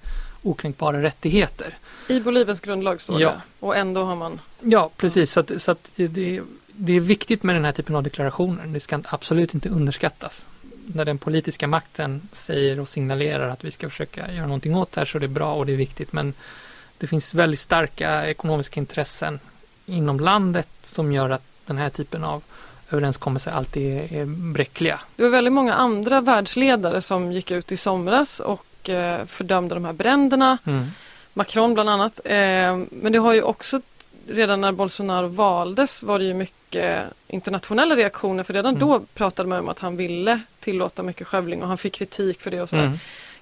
okränkbara 0.43 1.03
rättigheter. 1.03 1.79
I 2.09 2.21
Boliviens 2.21 2.61
grundlag 2.61 3.01
står 3.01 3.21
Ja. 3.21 3.29
det 3.31 3.41
och 3.61 3.77
ändå 3.77 4.03
har 4.05 4.17
man 4.17 4.41
Ja, 4.69 4.91
precis. 4.97 5.33
Så, 5.33 5.41
att, 5.41 5.63
så 5.63 5.71
att 5.71 5.91
det, 5.97 6.41
det 6.67 6.93
är 6.93 7.01
viktigt 7.01 7.43
med 7.43 7.55
den 7.55 7.65
här 7.65 7.73
typen 7.73 7.97
av 7.97 8.03
deklarationer. 8.03 8.67
Det 8.67 8.81
ska 8.81 9.01
absolut 9.05 9.55
inte 9.55 9.69
underskattas. 9.69 10.47
När 10.87 11.05
den 11.05 11.19
politiska 11.19 11.67
makten 11.67 12.29
säger 12.33 12.81
och 12.81 12.89
signalerar 12.89 13.49
att 13.49 13.65
vi 13.65 13.71
ska 13.71 13.91
försöka 13.91 14.33
göra 14.33 14.47
någonting 14.47 14.77
åt 14.77 14.93
det 14.93 15.01
här 15.01 15.07
så 15.07 15.19
är 15.19 15.21
det 15.21 15.29
bra 15.29 15.55
och 15.55 15.67
det 15.67 15.73
är 15.73 15.77
viktigt. 15.77 16.13
Men 16.13 16.35
det 16.99 17.07
finns 17.07 17.35
väldigt 17.35 17.61
starka 17.61 18.27
ekonomiska 18.27 18.81
intressen 18.81 19.41
inom 19.87 20.21
landet 20.21 20.69
som 20.83 21.13
gör 21.13 21.31
att 21.31 21.43
den 21.67 21.79
här 21.79 21.91
typen 21.91 22.25
av 22.25 22.43
överenskommelser 22.91 23.51
alltid 23.51 23.97
är, 23.97 24.21
är 24.21 24.25
bräckliga. 24.53 25.01
Det 25.17 25.23
var 25.23 25.31
väldigt 25.31 25.53
många 25.53 25.75
andra 25.75 26.21
världsledare 26.21 27.03
som 27.03 27.33
gick 27.33 27.51
ut 27.51 27.73
i 27.73 27.77
somras 27.77 28.41
och 28.41 28.91
eh, 28.91 29.25
fördömde 29.25 29.75
de 29.75 29.85
här 29.85 29.93
bränderna. 29.93 30.59
Mm. 30.65 30.87
Macron 31.35 31.75
bland 31.75 31.91
annat. 31.91 32.21
Eh, 32.25 32.77
men 32.91 33.13
det 33.13 33.19
har 33.19 33.35
ju 33.35 33.43
också 33.43 33.81
redan 34.29 34.61
när 34.61 34.73
Bolsonaro 34.73 35.27
valdes 35.27 36.03
var 36.03 36.19
det 36.19 36.25
ju 36.25 36.35
mycket 36.35 37.05
internationella 37.29 37.97
reaktioner 37.97 38.45
för 38.45 38.55
redan 38.55 38.77
Mm. 38.77 38.89
då 38.89 39.01
pratade 39.15 39.49
man 39.49 39.59
om 39.59 39.69
att 39.69 39.79
han 39.79 39.97
ville 39.97 40.41
tillåta 40.61 41.03
mycket 41.03 41.27
skövling 41.27 41.63
och 41.63 41.69
han 41.69 41.79
fick 41.79 41.93
kritik 41.95 42.41
för 42.41 42.51
det 42.51 42.63
och 42.63 42.69
sådär. 42.69 42.85
Mm. 42.85 42.99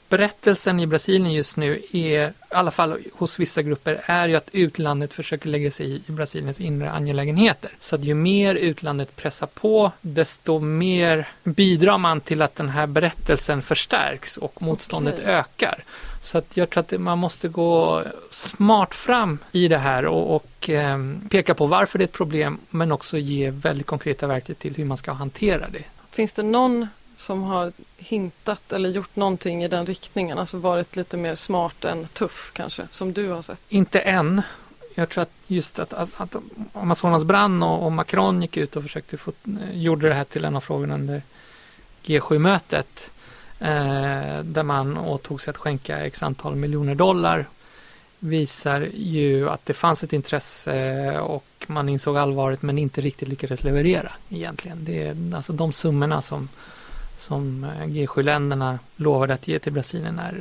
Berättelsen 0.08 0.80
i 0.80 0.86
Brasilien 0.86 1.32
just 1.32 1.56
nu 1.56 1.82
är, 1.92 2.28
i 2.28 2.32
alla 2.48 2.70
fall 2.70 2.98
hos 3.12 3.38
vissa 3.38 3.62
grupper, 3.62 4.00
är 4.04 4.28
ju 4.28 4.36
att 4.36 4.48
utlandet 4.52 5.14
försöker 5.14 5.48
lägga 5.48 5.70
sig 5.70 5.94
i, 5.94 6.12
Brasiliens 6.12 6.60
inre 6.60 6.90
angelägenheter. 6.90 7.70
Så 7.80 7.94
att 7.94 8.04
ju 8.04 8.14
mer 8.14 8.54
utlandet 8.54 9.16
pressar 9.16 9.46
på, 9.46 9.92
desto 10.00 10.58
mer 10.58 11.28
bidrar 11.44 11.98
man 11.98 12.20
till 12.20 12.42
att 12.42 12.54
den 12.54 12.68
här 12.68 12.86
berättelsen 12.86 13.62
förstärks 13.62 14.36
och 14.36 14.62
motståndet 14.62 15.14
Okej. 15.18 15.34
ökar. 15.34 15.84
Så 16.24 16.38
att 16.38 16.56
jag 16.56 16.70
tror 16.70 16.80
att 16.80 17.00
man 17.00 17.18
måste 17.18 17.48
gå 17.48 18.02
smart 18.30 18.94
fram 18.94 19.38
i 19.52 19.68
det 19.68 19.78
här 19.78 20.06
och, 20.06 20.36
och 20.36 20.68
ehm, 20.68 21.20
peka 21.30 21.54
på 21.54 21.66
varför 21.66 21.98
det 21.98 22.02
är 22.02 22.06
ett 22.06 22.12
problem 22.12 22.58
men 22.70 22.92
också 22.92 23.18
ge 23.18 23.50
väldigt 23.50 23.86
konkreta 23.86 24.26
verktyg 24.26 24.58
till 24.58 24.74
hur 24.74 24.84
man 24.84 24.96
ska 24.96 25.12
hantera 25.12 25.68
det. 25.68 25.84
Finns 26.10 26.32
det 26.32 26.42
någon 26.42 26.88
som 27.18 27.42
har 27.42 27.72
hintat 27.96 28.72
eller 28.72 28.88
gjort 28.88 29.16
någonting 29.16 29.64
i 29.64 29.68
den 29.68 29.86
riktningen, 29.86 30.38
alltså 30.38 30.56
varit 30.56 30.96
lite 30.96 31.16
mer 31.16 31.34
smart 31.34 31.84
än 31.84 32.06
tuff 32.06 32.50
kanske, 32.54 32.82
som 32.90 33.12
du 33.12 33.28
har 33.28 33.42
sett? 33.42 33.60
Inte 33.68 34.00
än. 34.00 34.42
Jag 34.94 35.08
tror 35.08 35.22
att 35.22 35.32
just 35.46 35.78
att, 35.78 35.92
att, 35.92 36.20
att 36.20 36.36
Amazonas 36.72 37.24
brann 37.24 37.62
och, 37.62 37.84
och 37.84 37.92
Macron 37.92 38.42
gick 38.42 38.56
ut 38.56 38.76
och 38.76 38.82
försökte 38.82 39.16
få, 39.16 39.32
eh, 39.46 39.78
gjorde 39.78 40.08
det 40.08 40.14
här 40.14 40.24
till 40.24 40.44
en 40.44 40.56
av 40.56 40.60
frågorna 40.60 40.94
under 40.94 41.22
G7-mötet. 42.04 43.10
Eh, 43.58 44.38
där 44.44 44.62
man 44.62 44.96
åtog 44.96 45.40
sig 45.40 45.50
att 45.50 45.56
skänka 45.56 46.06
x 46.06 46.22
antal 46.22 46.56
miljoner 46.56 46.94
dollar. 46.94 47.46
Visar 48.18 48.80
ju 48.94 49.48
att 49.48 49.66
det 49.66 49.74
fanns 49.74 50.04
ett 50.04 50.12
intresse 50.12 51.18
och 51.20 51.44
man 51.66 51.88
insåg 51.88 52.16
allvaret 52.16 52.62
men 52.62 52.78
inte 52.78 53.00
riktigt 53.00 53.28
lyckades 53.28 53.64
leverera 53.64 54.12
egentligen. 54.28 54.78
Det 54.84 55.02
är 55.02 55.34
alltså 55.36 55.52
de 55.52 55.72
summorna 55.72 56.22
som, 56.22 56.48
som 57.18 57.64
eh, 57.64 57.86
G7-länderna 57.86 58.78
lovade 58.96 59.34
att 59.34 59.48
ge 59.48 59.58
till 59.58 59.72
Brasilien 59.72 60.18
är 60.18 60.40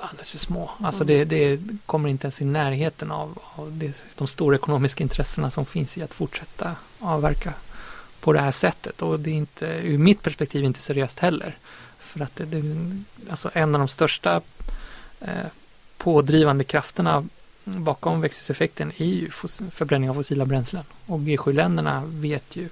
alldeles 0.00 0.30
för 0.30 0.38
små. 0.38 0.70
Alltså 0.80 1.02
Mm. 1.02 1.28
det, 1.28 1.56
det 1.56 1.60
kommer 1.86 2.08
inte 2.08 2.24
ens 2.24 2.40
i 2.40 2.44
närheten 2.44 3.10
av, 3.10 3.38
av 3.54 3.78
det, 3.78 4.04
de 4.14 4.26
stora 4.26 4.56
ekonomiska 4.56 5.02
intressena 5.02 5.50
som 5.50 5.66
finns 5.66 5.98
i 5.98 6.02
att 6.02 6.14
fortsätta 6.14 6.76
avverka 6.98 7.52
på 8.20 8.32
det 8.32 8.40
här 8.40 8.52
sättet. 8.52 9.02
Och 9.02 9.20
det 9.20 9.30
är 9.30 9.34
inte, 9.34 9.66
ur 9.82 9.98
mitt 9.98 10.22
perspektiv, 10.22 10.64
inte 10.64 10.80
seriöst 10.80 11.18
heller. 11.18 11.56
För 12.12 12.20
att 12.20 12.36
det, 12.36 12.44
det 12.44 12.62
alltså 13.30 13.50
en 13.54 13.74
av 13.74 13.78
de 13.78 13.88
största 13.88 14.40
eh, 15.20 15.28
pådrivande 15.98 16.64
krafterna 16.64 17.24
bakom 17.64 18.20
växthuseffekten 18.20 18.92
är 18.96 19.04
ju 19.06 19.30
förbränning 19.70 20.10
av 20.10 20.14
fossila 20.14 20.44
bränslen. 20.44 20.84
Och 21.06 21.18
G7-länderna 21.18 22.02
vet 22.06 22.56
ju, 22.56 22.68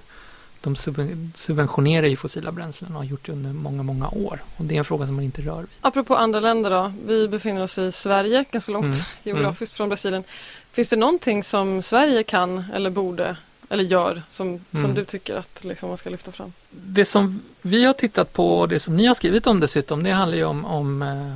de 0.61 0.75
subven- 0.75 1.31
subventionerar 1.35 2.07
ju 2.07 2.15
fossila 2.15 2.51
bränslen 2.51 2.91
och 2.91 2.97
har 2.97 3.03
gjort 3.05 3.25
det 3.25 3.31
under 3.31 3.53
många, 3.53 3.83
många 3.83 4.09
år. 4.09 4.39
Och 4.57 4.65
det 4.65 4.75
är 4.75 4.79
en 4.79 4.85
fråga 4.85 5.05
som 5.05 5.15
man 5.15 5.23
inte 5.25 5.41
rör 5.41 5.59
vid. 5.61 5.69
Apropå 5.81 6.15
andra 6.15 6.39
länder 6.39 6.69
då, 6.69 6.93
vi 7.07 7.27
befinner 7.27 7.61
oss 7.63 7.77
i 7.77 7.91
Sverige, 7.91 8.45
ganska 8.51 8.71
långt 8.71 8.85
Mm. 8.95 9.05
geografiskt 9.23 9.73
från 9.77 9.89
Brasilien. 9.89 10.23
Finns 10.71 10.89
det 10.89 10.95
någonting 10.95 11.43
som 11.43 11.81
Sverige 11.81 12.23
kan 12.23 12.65
eller 12.73 12.89
borde 12.89 13.37
eller 13.71 13.83
gör 13.83 14.21
som, 14.31 14.59
som 14.71 14.79
Mm. 14.79 14.93
du 14.95 15.05
tycker 15.05 15.35
att 15.35 15.63
liksom, 15.63 15.89
man 15.89 15.97
ska 15.97 16.09
lyfta 16.09 16.31
fram? 16.31 16.53
Det 16.69 17.05
som 17.05 17.41
vi 17.61 17.85
har 17.85 17.93
tittat 17.93 18.33
på 18.33 18.59
och 18.59 18.69
det 18.69 18.79
som 18.79 18.95
ni 18.95 19.05
har 19.05 19.13
skrivit 19.15 19.47
om 19.47 19.59
dessutom, 19.59 20.03
det 20.03 20.11
handlar 20.11 20.37
ju 20.37 20.43
om, 20.45 20.65
om 20.65 21.01
eh, 21.01 21.35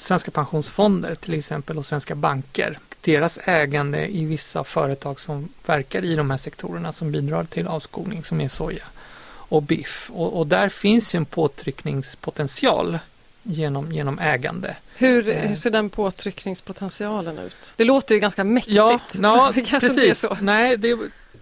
svenska 0.00 0.30
pensionsfonder 0.30 1.14
till 1.14 1.34
exempel 1.34 1.78
och 1.78 1.86
svenska 1.86 2.14
banker. 2.14 2.78
Deras 3.00 3.38
ägande 3.44 4.06
i 4.16 4.24
vissa 4.24 4.64
företag 4.64 5.20
som 5.20 5.48
verkar 5.66 6.04
i 6.04 6.14
de 6.14 6.30
här 6.30 6.36
sektorerna 6.36 6.92
som 6.92 7.12
bidrar 7.12 7.44
till 7.44 7.66
avskogning 7.66 8.24
som 8.24 8.40
är 8.40 8.48
soja 8.48 8.84
och 9.48 9.62
biff. 9.62 10.10
Och, 10.14 10.38
och 10.38 10.46
där 10.46 10.68
finns 10.68 11.14
ju 11.14 11.16
en 11.16 11.24
påtryckningspotential 11.24 12.98
genom, 13.42 13.92
genom 13.92 14.18
ägande. 14.18 14.76
Hur, 14.96 15.28
Eh. 15.28 15.48
hur 15.48 15.54
ser 15.54 15.70
den 15.70 15.90
påtryckningspotentialen 15.90 17.38
ut? 17.38 17.56
Det 17.76 17.84
låter 17.84 18.14
ju 18.14 18.20
ganska 18.20 18.44
mäktigt. 18.44 18.76
Ja, 18.76 19.52
kanske 19.54 19.80
precis. 19.80 20.24
Nej, 20.40 20.76
det 20.76 20.96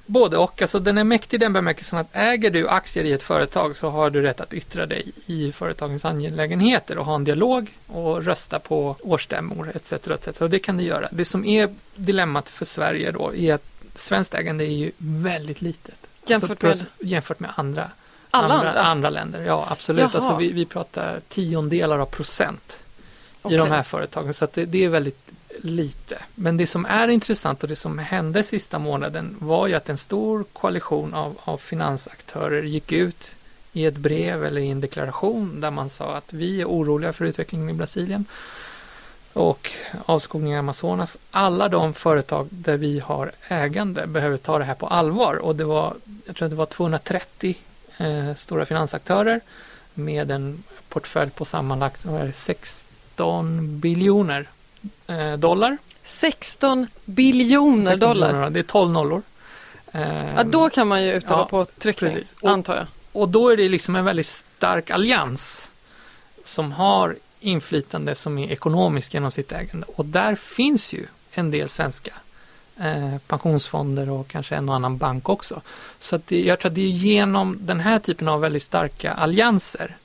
både 0.07 0.37
och. 0.37 0.63
Alltså, 0.63 0.79
den 0.79 0.99
är 0.99 1.05
mäktig 1.05 1.37
i 1.37 1.39
den 1.39 1.53
bemärkelsen 1.53 1.99
att 1.99 2.09
äger 2.13 2.51
du 2.51 2.69
aktier 2.69 3.05
i 3.05 3.13
ett 3.13 3.23
företag 3.23 3.77
så 3.77 3.89
har 3.89 4.11
du 4.11 4.23
rätt 4.23 4.41
att 4.41 4.55
yttra 4.55 4.87
dig 4.87 5.13
i 5.27 5.53
företagens 5.53 6.05
angelägenheter 6.05 6.99
och 6.99 7.05
ha 7.05 7.15
en 7.15 7.25
dialog 7.25 7.79
och 7.87 8.25
rösta 8.25 8.59
på 8.59 8.97
årsstämmor 9.01 9.73
etc. 9.75 9.93
etc. 9.93 10.41
Och 10.41 10.51
det 10.51 10.59
kan 10.59 10.77
du 10.77 10.85
göra. 10.85 11.09
Det 11.11 11.25
som 11.25 11.45
är 11.45 11.75
dilemmat 11.95 12.49
för 12.49 12.65
Sverige 12.65 13.11
då 13.11 13.35
är 13.35 13.55
att 13.55 13.65
svenskt 13.95 14.35
ägande 14.35 14.65
är 14.65 14.77
ju 14.77 14.93
väldigt 14.97 15.63
litet. 15.63 15.95
Jämfört 16.27 16.65
alltså, 16.65 16.85
med 16.99 17.11
jämfört 17.11 17.41
med 17.41 17.51
andra, 17.57 17.91
andra, 18.31 18.55
andra? 18.55 18.83
andra 18.83 19.11
länder. 19.11 19.43
Ja, 19.43 19.67
absolut. 19.71 20.03
Jaha. 20.03 20.11
Alltså, 20.15 20.37
vi, 20.37 20.53
vi 20.53 20.65
pratar 20.65 21.21
tiondelar 21.29 21.99
av 21.99 22.07
procent 22.07 22.79
i 23.51 23.57
de 23.57 23.71
här 23.71 23.83
företagen. 23.83 24.35
Så 24.35 24.49
det, 24.55 24.65
det 24.65 24.85
är 24.85 24.89
väldigt 24.89 25.24
lite. 25.65 26.23
Men 26.35 26.57
det 26.57 26.67
som 26.67 26.87
är 26.87 27.09
intressant 27.09 27.63
och 27.63 27.69
det 27.69 27.77
som 27.77 27.99
hände 27.99 28.43
sista 28.43 28.79
månaden 28.79 29.37
var 29.39 29.67
ju 29.67 29.75
att 29.75 29.89
en 29.89 29.99
stor 29.99 30.45
koalition 30.53 31.15
av, 31.15 31.39
av 31.45 31.59
finansaktörer 31.59 32.63
gick 32.63 32.93
ut 32.93 33.37
i 33.73 33.87
ett 33.87 33.97
brev 33.97 34.45
eller 34.45 34.61
i 34.61 34.71
en 34.71 34.81
deklaration 34.81 35.61
där 35.61 35.71
man 35.71 35.89
sa 35.89 36.17
att 36.17 36.33
vi 36.33 36.61
är 36.61 36.67
oroliga 36.67 37.13
för 37.13 37.25
utvecklingen 37.25 37.71
i 37.71 37.73
Brasilien 37.73 38.25
och 39.33 39.71
avskogningen 40.05 40.57
i 40.57 40.59
Amazonas. 40.59 41.19
Alla 41.31 41.69
de 41.69 41.95
företag 41.95 42.49
där 42.51 42.77
vi 42.77 43.01
har 43.01 43.33
ägande 43.49 44.07
behöver 44.07 44.37
ta 44.37 44.59
det 44.59 44.65
här 44.65 44.75
på 44.75 44.87
allvar 44.87 45.35
och 45.35 45.57
det 45.57 45.65
var, 45.65 45.95
jag 46.27 46.37
tror 46.37 46.47
att 46.47 46.53
det 46.53 46.57
var 46.57 46.67
230 46.67 47.59
eh, 47.99 48.35
stora 48.35 48.67
finansaktörer 48.67 49.41
med 49.95 50.31
en 50.31 50.63
portfölj 50.89 51.31
på 51.31 51.45
sammanlagt 51.45 52.07
16 52.35 53.81
biljoner 53.81 54.49
dollar. 55.39 55.79
16 56.03 56.87
biljoner 57.05 57.91
16 57.91 58.09
dollar. 58.09 58.27
biljoner, 58.29 58.51
Det 58.51 58.59
är 58.61 58.63
12 58.65 58.91
nollor. 58.91 59.23
Eh, 59.93 60.35
Ja, 60.37 60.45
då 60.45 60.71
kan 60.71 60.89
man 60.89 61.03
ju 61.05 61.13
utöva 61.13 61.41
Ja, 61.41 61.45
påtryckning, 61.49 62.13
precis. 62.13 62.35
Och- 62.41 62.51
antar 62.51 62.77
jag. 62.77 62.87
Och 63.13 63.29
då 63.29 63.49
är 63.49 63.57
det 63.57 63.69
liksom 63.69 63.97
en 63.97 64.05
väldigt 64.05 64.27
stark 64.27 64.91
allians 64.91 65.71
som 66.45 66.73
har 66.73 67.17
inflytande 67.41 68.15
som 68.15 68.39
är 68.39 68.51
ekonomiskt 68.53 69.15
genom 69.15 69.31
sitt 69.33 69.53
ägande. 69.53 69.87
Och 69.97 70.05
där 70.05 70.35
finns 70.35 70.93
ju 70.93 71.07
en 71.31 71.51
del 71.51 71.69
svenska 71.69 72.13
eh, 72.81 73.19
pensionsfonder 73.27 74.11
och 74.11 74.29
kanske 74.29 74.57
en 74.57 74.69
och 74.69 74.75
annan 74.75 74.97
bank 74.99 75.29
också. 75.29 75.61
Så 76.01 76.17
att 76.17 76.27
det, 76.27 76.41
jag 76.45 76.61
tror 76.61 76.71
att 76.71 76.75
det 76.75 76.81
är 76.81 76.89
genom 76.89 77.59
den 77.61 77.81
här 77.81 77.99
typen 77.99 78.29
av 78.29 78.41
väldigt 78.41 78.63
starka 78.63 79.13
allianser 79.13 79.97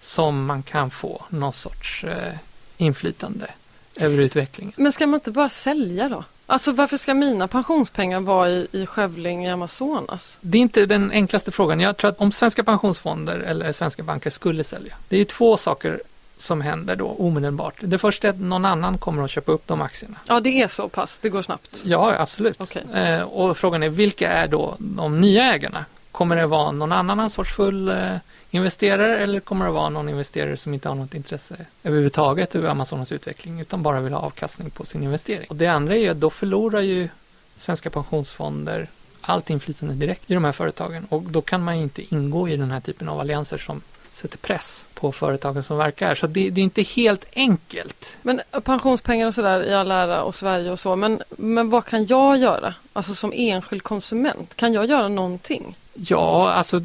som 0.00 0.46
man 0.46 0.62
kan 0.62 0.90
få 0.90 1.24
någon 1.28 1.52
sorts 1.52 2.04
eh, 2.04 2.32
inflytande 2.76 3.50
över 3.96 4.18
utvecklingen. 4.18 4.72
Men 4.76 4.92
ska 4.92 5.06
man 5.06 5.14
inte 5.14 5.30
bara 5.30 5.48
sälja 5.48 6.08
då? 6.08 6.24
Alltså 6.46 6.72
varför 6.72 6.96
ska 6.96 7.14
mina 7.14 7.48
pensionspengar 7.48 8.20
vara 8.20 8.50
i, 8.50 8.66
i 8.72 8.86
skövling 8.86 9.46
i 9.46 9.50
Amazonas? 9.50 10.38
Det 10.40 10.58
är 10.58 10.62
inte 10.62 10.86
den 10.86 11.10
enklaste 11.10 11.52
frågan. 11.52 11.80
Jag 11.80 11.96
tror 11.96 12.10
att 12.10 12.20
om 12.20 12.32
svenska 12.32 12.64
pensionsfonder 12.64 13.38
eller 13.38 13.72
svenska 13.72 14.02
banker 14.02 14.30
skulle 14.30 14.64
sälja. 14.64 14.94
Det 15.08 15.16
är 15.16 15.24
två 15.24 15.56
saker 15.56 16.00
som 16.38 16.60
händer 16.60 16.96
då 16.96 17.06
omedelbart. 17.06 17.74
Det 17.80 17.98
första 17.98 18.28
är 18.28 18.30
att 18.30 18.40
någon 18.40 18.64
annan 18.64 18.98
kommer 18.98 19.22
att 19.22 19.30
köpa 19.30 19.52
upp 19.52 19.66
de 19.66 19.80
aktierna. 19.80 20.16
Ja, 20.26 20.40
det 20.40 20.62
är 20.62 20.68
så 20.68 20.88
pass. 20.88 21.18
Det 21.22 21.28
går 21.28 21.42
snabbt. 21.42 21.82
Ja, 21.84 22.14
absolut. 22.18 22.56
Okej. 22.60 22.84
Eh, 22.94 23.22
och 23.22 23.56
frågan 23.56 23.82
är 23.82 23.88
vilka 23.88 24.30
är 24.30 24.48
då 24.48 24.74
de 24.78 25.20
nya 25.20 25.54
ägarna? 25.54 25.84
Kommer 26.14 26.36
det 26.36 26.46
vara 26.46 26.72
någon 26.72 26.92
annan 26.92 27.20
ansvarsfull 27.20 27.88
eh, 27.88 28.16
investerare 28.50 29.18
eller 29.18 29.40
kommer 29.40 29.64
det 29.64 29.70
vara 29.70 29.88
någon 29.88 30.08
investerare 30.08 30.56
som 30.56 30.74
inte 30.74 30.88
har 30.88 30.94
något 30.94 31.14
intresse 31.14 31.56
överhuvudtaget 31.82 32.54
över 32.54 32.68
Amazonas 32.68 33.12
utveckling 33.12 33.60
utan 33.60 33.82
bara 33.82 34.00
vill 34.00 34.12
ha 34.12 34.20
avkastning 34.20 34.70
på 34.70 34.84
sin 34.84 35.02
investering? 35.02 35.46
Och 35.48 35.56
det 35.56 35.66
andra 35.66 35.94
är 35.94 35.98
ju 35.98 36.08
att 36.08 36.20
då 36.20 36.30
förlorar 36.30 36.80
ju 36.80 37.08
svenska 37.56 37.90
pensionsfonder 37.90 38.88
allt 39.20 39.50
inflytande 39.50 39.94
direkt 39.94 40.30
i 40.30 40.34
de 40.34 40.44
här 40.44 40.52
företagen 40.52 41.06
och 41.08 41.22
då 41.22 41.40
kan 41.40 41.64
man 41.64 41.76
ju 41.76 41.82
inte 41.82 42.14
ingå 42.14 42.48
i 42.48 42.56
den 42.56 42.70
här 42.70 42.80
typen 42.80 43.08
av 43.08 43.20
allianser 43.20 43.58
som 43.58 43.80
sätter 44.12 44.38
press 44.38 44.86
på 44.94 45.12
företagen 45.12 45.62
som 45.62 45.78
verkar 45.78 46.06
här. 46.06 46.14
Så 46.14 46.26
det, 46.26 46.50
det 46.50 46.60
är 46.60 46.64
inte 46.64 46.82
helt 46.82 47.24
enkelt. 47.34 48.16
Men 48.22 48.40
eh, 48.52 48.60
pensionspengar 48.60 49.26
och 49.26 49.34
sådär 49.34 49.64
i 49.64 49.74
all 49.74 49.90
ära 49.90 50.22
och 50.22 50.34
Sverige 50.34 50.70
och 50.70 50.80
så. 50.80 50.96
Men, 50.96 51.22
men 51.28 51.70
vad 51.70 51.84
kan 51.84 52.06
jag 52.06 52.36
göra? 52.36 52.74
Alltså 52.92 53.14
som 53.14 53.32
enskild 53.36 53.82
konsument. 53.82 54.56
Kan 54.56 54.72
jag 54.72 54.86
göra 54.86 55.08
någonting? 55.08 55.76
Ja, 55.94 56.52
alltså 56.52 56.80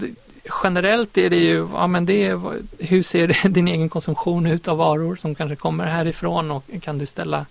generellt 0.63 1.17
är 1.17 1.29
det 1.29 1.35
ju, 1.35 1.67
ja 1.73 1.87
men 1.87 2.05
det 2.05 2.25
är, 2.25 2.41
hur 2.79 3.03
ser 3.03 3.49
din 3.49 3.67
egen 3.67 3.89
konsumtion 3.89 4.45
ut 4.45 4.67
av 4.67 4.77
varor 4.77 5.15
som 5.15 5.35
kanske 5.35 5.55
kommer 5.55 5.85
härifrån 5.85 6.51
och 6.51 6.63
kan 6.81 6.97
du 6.97 7.05
ställa 7.05 7.45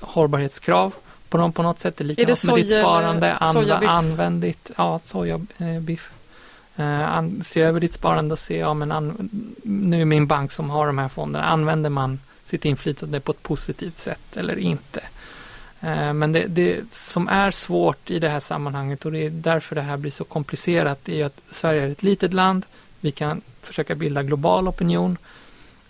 hållbarhetskrav 0.00 0.94
på 1.28 1.38
dem 1.38 1.52
på 1.52 1.62
något 1.62 1.80
sätt? 1.80 1.96
Det 1.96 2.04
är 2.04 2.06
likadant 2.06 2.44
är 2.44 2.46
det 2.46 2.52
med 2.52 2.64
ditt 2.64 2.80
sparande. 2.80 3.34
Anv 3.34 3.72
använd 3.86 4.42
ditt, 4.42 4.70
ja, 4.76 5.00
sojabiff. 5.04 6.10
Eh, 6.76 7.16
an, 7.16 7.42
se 7.44 7.60
över 7.60 7.80
ditt 7.80 7.94
sparande 7.94 8.32
och 8.32 8.38
se, 8.38 8.56
ja 8.56 8.74
men 8.74 8.92
an, 8.92 9.30
nu 9.62 10.00
är 10.00 10.04
min 10.04 10.26
bank 10.26 10.52
som 10.52 10.70
har 10.70 10.86
de 10.86 10.98
här 10.98 11.08
fonderna, 11.08 11.44
använder 11.44 11.90
man 11.90 12.20
sitt 12.44 12.64
inflytande 12.64 13.20
på 13.20 13.32
ett 13.32 13.42
positivt 13.42 13.98
sätt 13.98 14.36
eller 14.36 14.58
inte? 14.58 15.00
Eh, 15.80 16.12
men 16.12 16.32
det, 16.32 16.46
det, 16.46 16.92
som 16.92 17.28
är 17.28 17.50
svårt 17.50 18.10
i 18.10 18.18
det 18.18 18.28
här 18.28 18.40
sammanhanget 18.40 19.04
och 19.04 19.12
det 19.12 19.26
är 19.26 19.30
därför 19.30 19.74
det 19.74 19.82
här 19.82 19.96
blir 19.96 20.10
så 20.10 20.24
komplicerat 20.24 21.08
är 21.08 21.24
att 21.24 21.40
Sverige 21.52 21.82
är 21.82 21.88
ett 21.88 22.02
litet 22.02 22.32
land. 22.32 22.66
Vi 23.00 23.10
kan 23.10 23.40
försöka 23.62 23.94
bilda 23.94 24.22
global 24.22 24.68
opinion. 24.68 25.18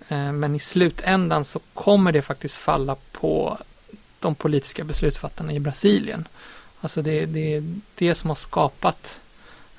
Eh, 0.08 0.32
men 0.32 0.54
i 0.54 0.58
slutändan 0.58 1.44
så 1.44 1.60
kommer 1.74 2.12
det 2.12 2.22
faktiskt 2.22 2.56
falla 2.56 2.96
på 3.12 3.58
de 4.18 4.34
politiska 4.34 4.84
beslutsfattarna 4.84 5.52
i 5.52 5.60
Brasilien. 5.60 6.28
Alltså 6.80 7.02
det, 7.02 7.26
det 7.26 7.54
är 7.54 7.64
det 7.94 8.14
som 8.14 8.30
har 8.30 8.34
skapat 8.34 9.20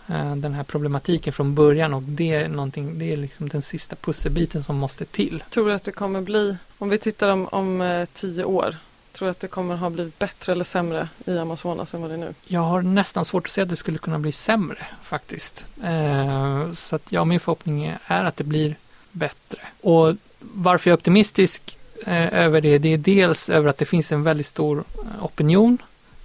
eh, 0.07 0.35
den 0.35 0.53
här 0.53 0.63
problematiken 0.63 1.33
från 1.33 1.55
början 1.55 1.93
och 1.93 2.03
det 2.03 2.33
är, 2.33 2.47
någonting, 2.47 2.99
det 2.99 3.13
är 3.13 3.17
liksom 3.17 3.49
den 3.49 3.61
sista 3.61 3.95
pusselbiten 3.95 4.63
som 4.63 4.75
måste 4.75 5.05
till. 5.05 5.43
Tror 5.49 5.67
du 5.67 5.73
att 5.73 5.83
det 5.83 5.91
kommer 5.91 6.21
bli, 6.21 6.57
om 6.77 6.89
vi 6.89 6.97
tittar 6.97 7.29
om, 7.29 7.47
om 7.47 8.05
tio 8.13 8.43
år, 8.43 8.75
Tror 9.11 9.25
du 9.25 9.31
att 9.31 9.39
det 9.39 9.47
kommer 9.47 9.75
ha 9.75 9.89
blivit 9.89 10.19
bättre 10.19 10.51
eller 10.51 10.63
sämre 10.63 11.09
i 11.25 11.37
Amazonas 11.37 11.93
än 11.93 12.01
vad 12.01 12.09
det 12.09 12.13
är 12.13 12.17
nu? 12.17 12.33
Jag 12.45 12.61
har 12.61 12.81
nästan 12.81 13.25
svårt 13.25 13.45
att 13.45 13.51
se 13.51 13.61
att 13.61 13.69
det 13.69 13.75
skulle 13.75 13.97
kunna 13.97 14.19
bli 14.19 14.31
sämre 14.31 14.87
faktiskt. 15.03 15.65
Eh, 15.83 16.71
så 16.73 16.95
att 16.95 17.11
ja, 17.11 17.25
min 17.25 17.39
förhoppning 17.39 17.97
är 18.07 18.23
att 18.23 18.37
det 18.37 18.43
blir 18.43 18.75
bättre. 19.11 19.59
Och 19.81 20.15
varför 20.39 20.89
jag 20.89 20.97
är 20.97 20.99
optimistisk 20.99 21.77
eh, 22.05 22.33
över 22.33 22.61
det, 22.61 22.77
det 22.77 22.93
är 22.93 22.97
dels 22.97 23.49
över 23.49 23.69
att 23.69 23.77
det 23.77 23.85
finns 23.85 24.11
en 24.11 24.23
väldigt 24.23 24.47
stor 24.47 24.83
eh, 25.03 25.25
opinion. 25.25 25.77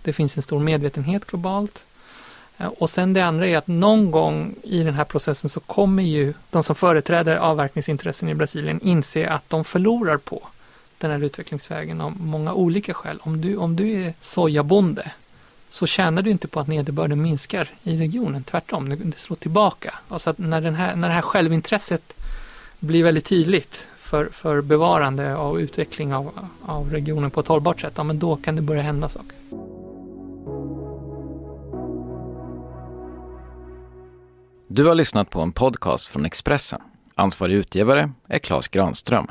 Det 0.03 0.13
finns 0.13 0.37
en 0.37 0.43
stor 0.43 0.61
medvetenhet 0.61 1.27
globalt. 1.27 1.85
Eh, 2.59 2.67
och 2.67 2.91
sen 2.91 3.13
det 3.13 3.21
andra 3.21 3.47
är 3.47 3.57
att 3.57 3.67
någon 3.67 4.11
gång 4.11 4.55
i 4.63 4.83
den 4.83 4.95
här 4.95 5.05
processen 5.05 5.51
så 5.51 5.61
kommer 5.61 6.03
ju 6.03 6.35
de 6.51 6.63
som 6.63 6.77
företräder 6.77 7.37
avverkningsintressen 7.37 8.29
i 8.29 8.35
Brasilien 8.35 8.81
inse 8.83 9.29
att 9.29 9.51
de 9.51 9.65
förlorar 9.65 10.17
på 10.17 10.49
den 10.99 11.11
här 11.11 11.25
utvecklingsvägen 11.25 12.01
av 12.01 12.21
många 12.21 12.55
olika 12.55 12.95
skäl. 12.95 13.19
Om 13.23 13.41
du, 13.41 13.57
om 13.57 13.77
du 13.77 14.03
är 14.03 14.15
sojabonde 14.21 15.11
så 15.69 15.87
tjänar 15.87 16.23
du 16.23 16.31
inte 16.31 16.49
på 16.49 16.61
att 16.61 16.69
nederbörden 16.69 17.23
minskar 17.23 17.69
i 17.83 17.99
regionen. 17.99 18.45
Tvärtom, 18.45 18.89
det, 18.89 19.19
slår 19.19 19.37
tillbaka. 19.37 19.95
Alltså 20.09 20.31
att 20.31 20.39
när, 20.39 20.61
den 20.61 20.75
här, 20.75 20.97
när 20.97 21.09
det 21.09 21.15
här 21.15 21.23
självintresset 21.23 22.15
blir 22.79 23.05
väldigt 23.05 23.25
tydligt 23.25 23.89
för, 23.99 24.29
för 24.33 24.61
bevarande 24.61 25.35
och 25.35 25.57
utveckling 25.57 26.15
av, 26.15 26.49
av 26.63 26.93
regionen 26.93 27.31
på 27.31 27.41
ett 27.41 27.47
hållbart 27.47 27.81
sätt, 27.81 27.93
ja, 27.97 28.03
men 28.03 28.19
då 28.19 28.37
kan 28.37 28.57
det 28.57 28.63
börja 28.63 28.83
hända 28.83 29.09
saker. 29.09 29.37
Du 34.69 34.87
har 34.87 34.95
lyssnat 34.95 35.31
på 35.31 35.41
en 35.41 35.53
podcast 35.53 36.07
från 36.07 36.25
Expressen. 36.25 36.81
Ansvarig 37.15 37.55
utgivare 37.55 38.13
är 38.29 38.39
Klas 38.39 38.69
Granström. 38.69 39.27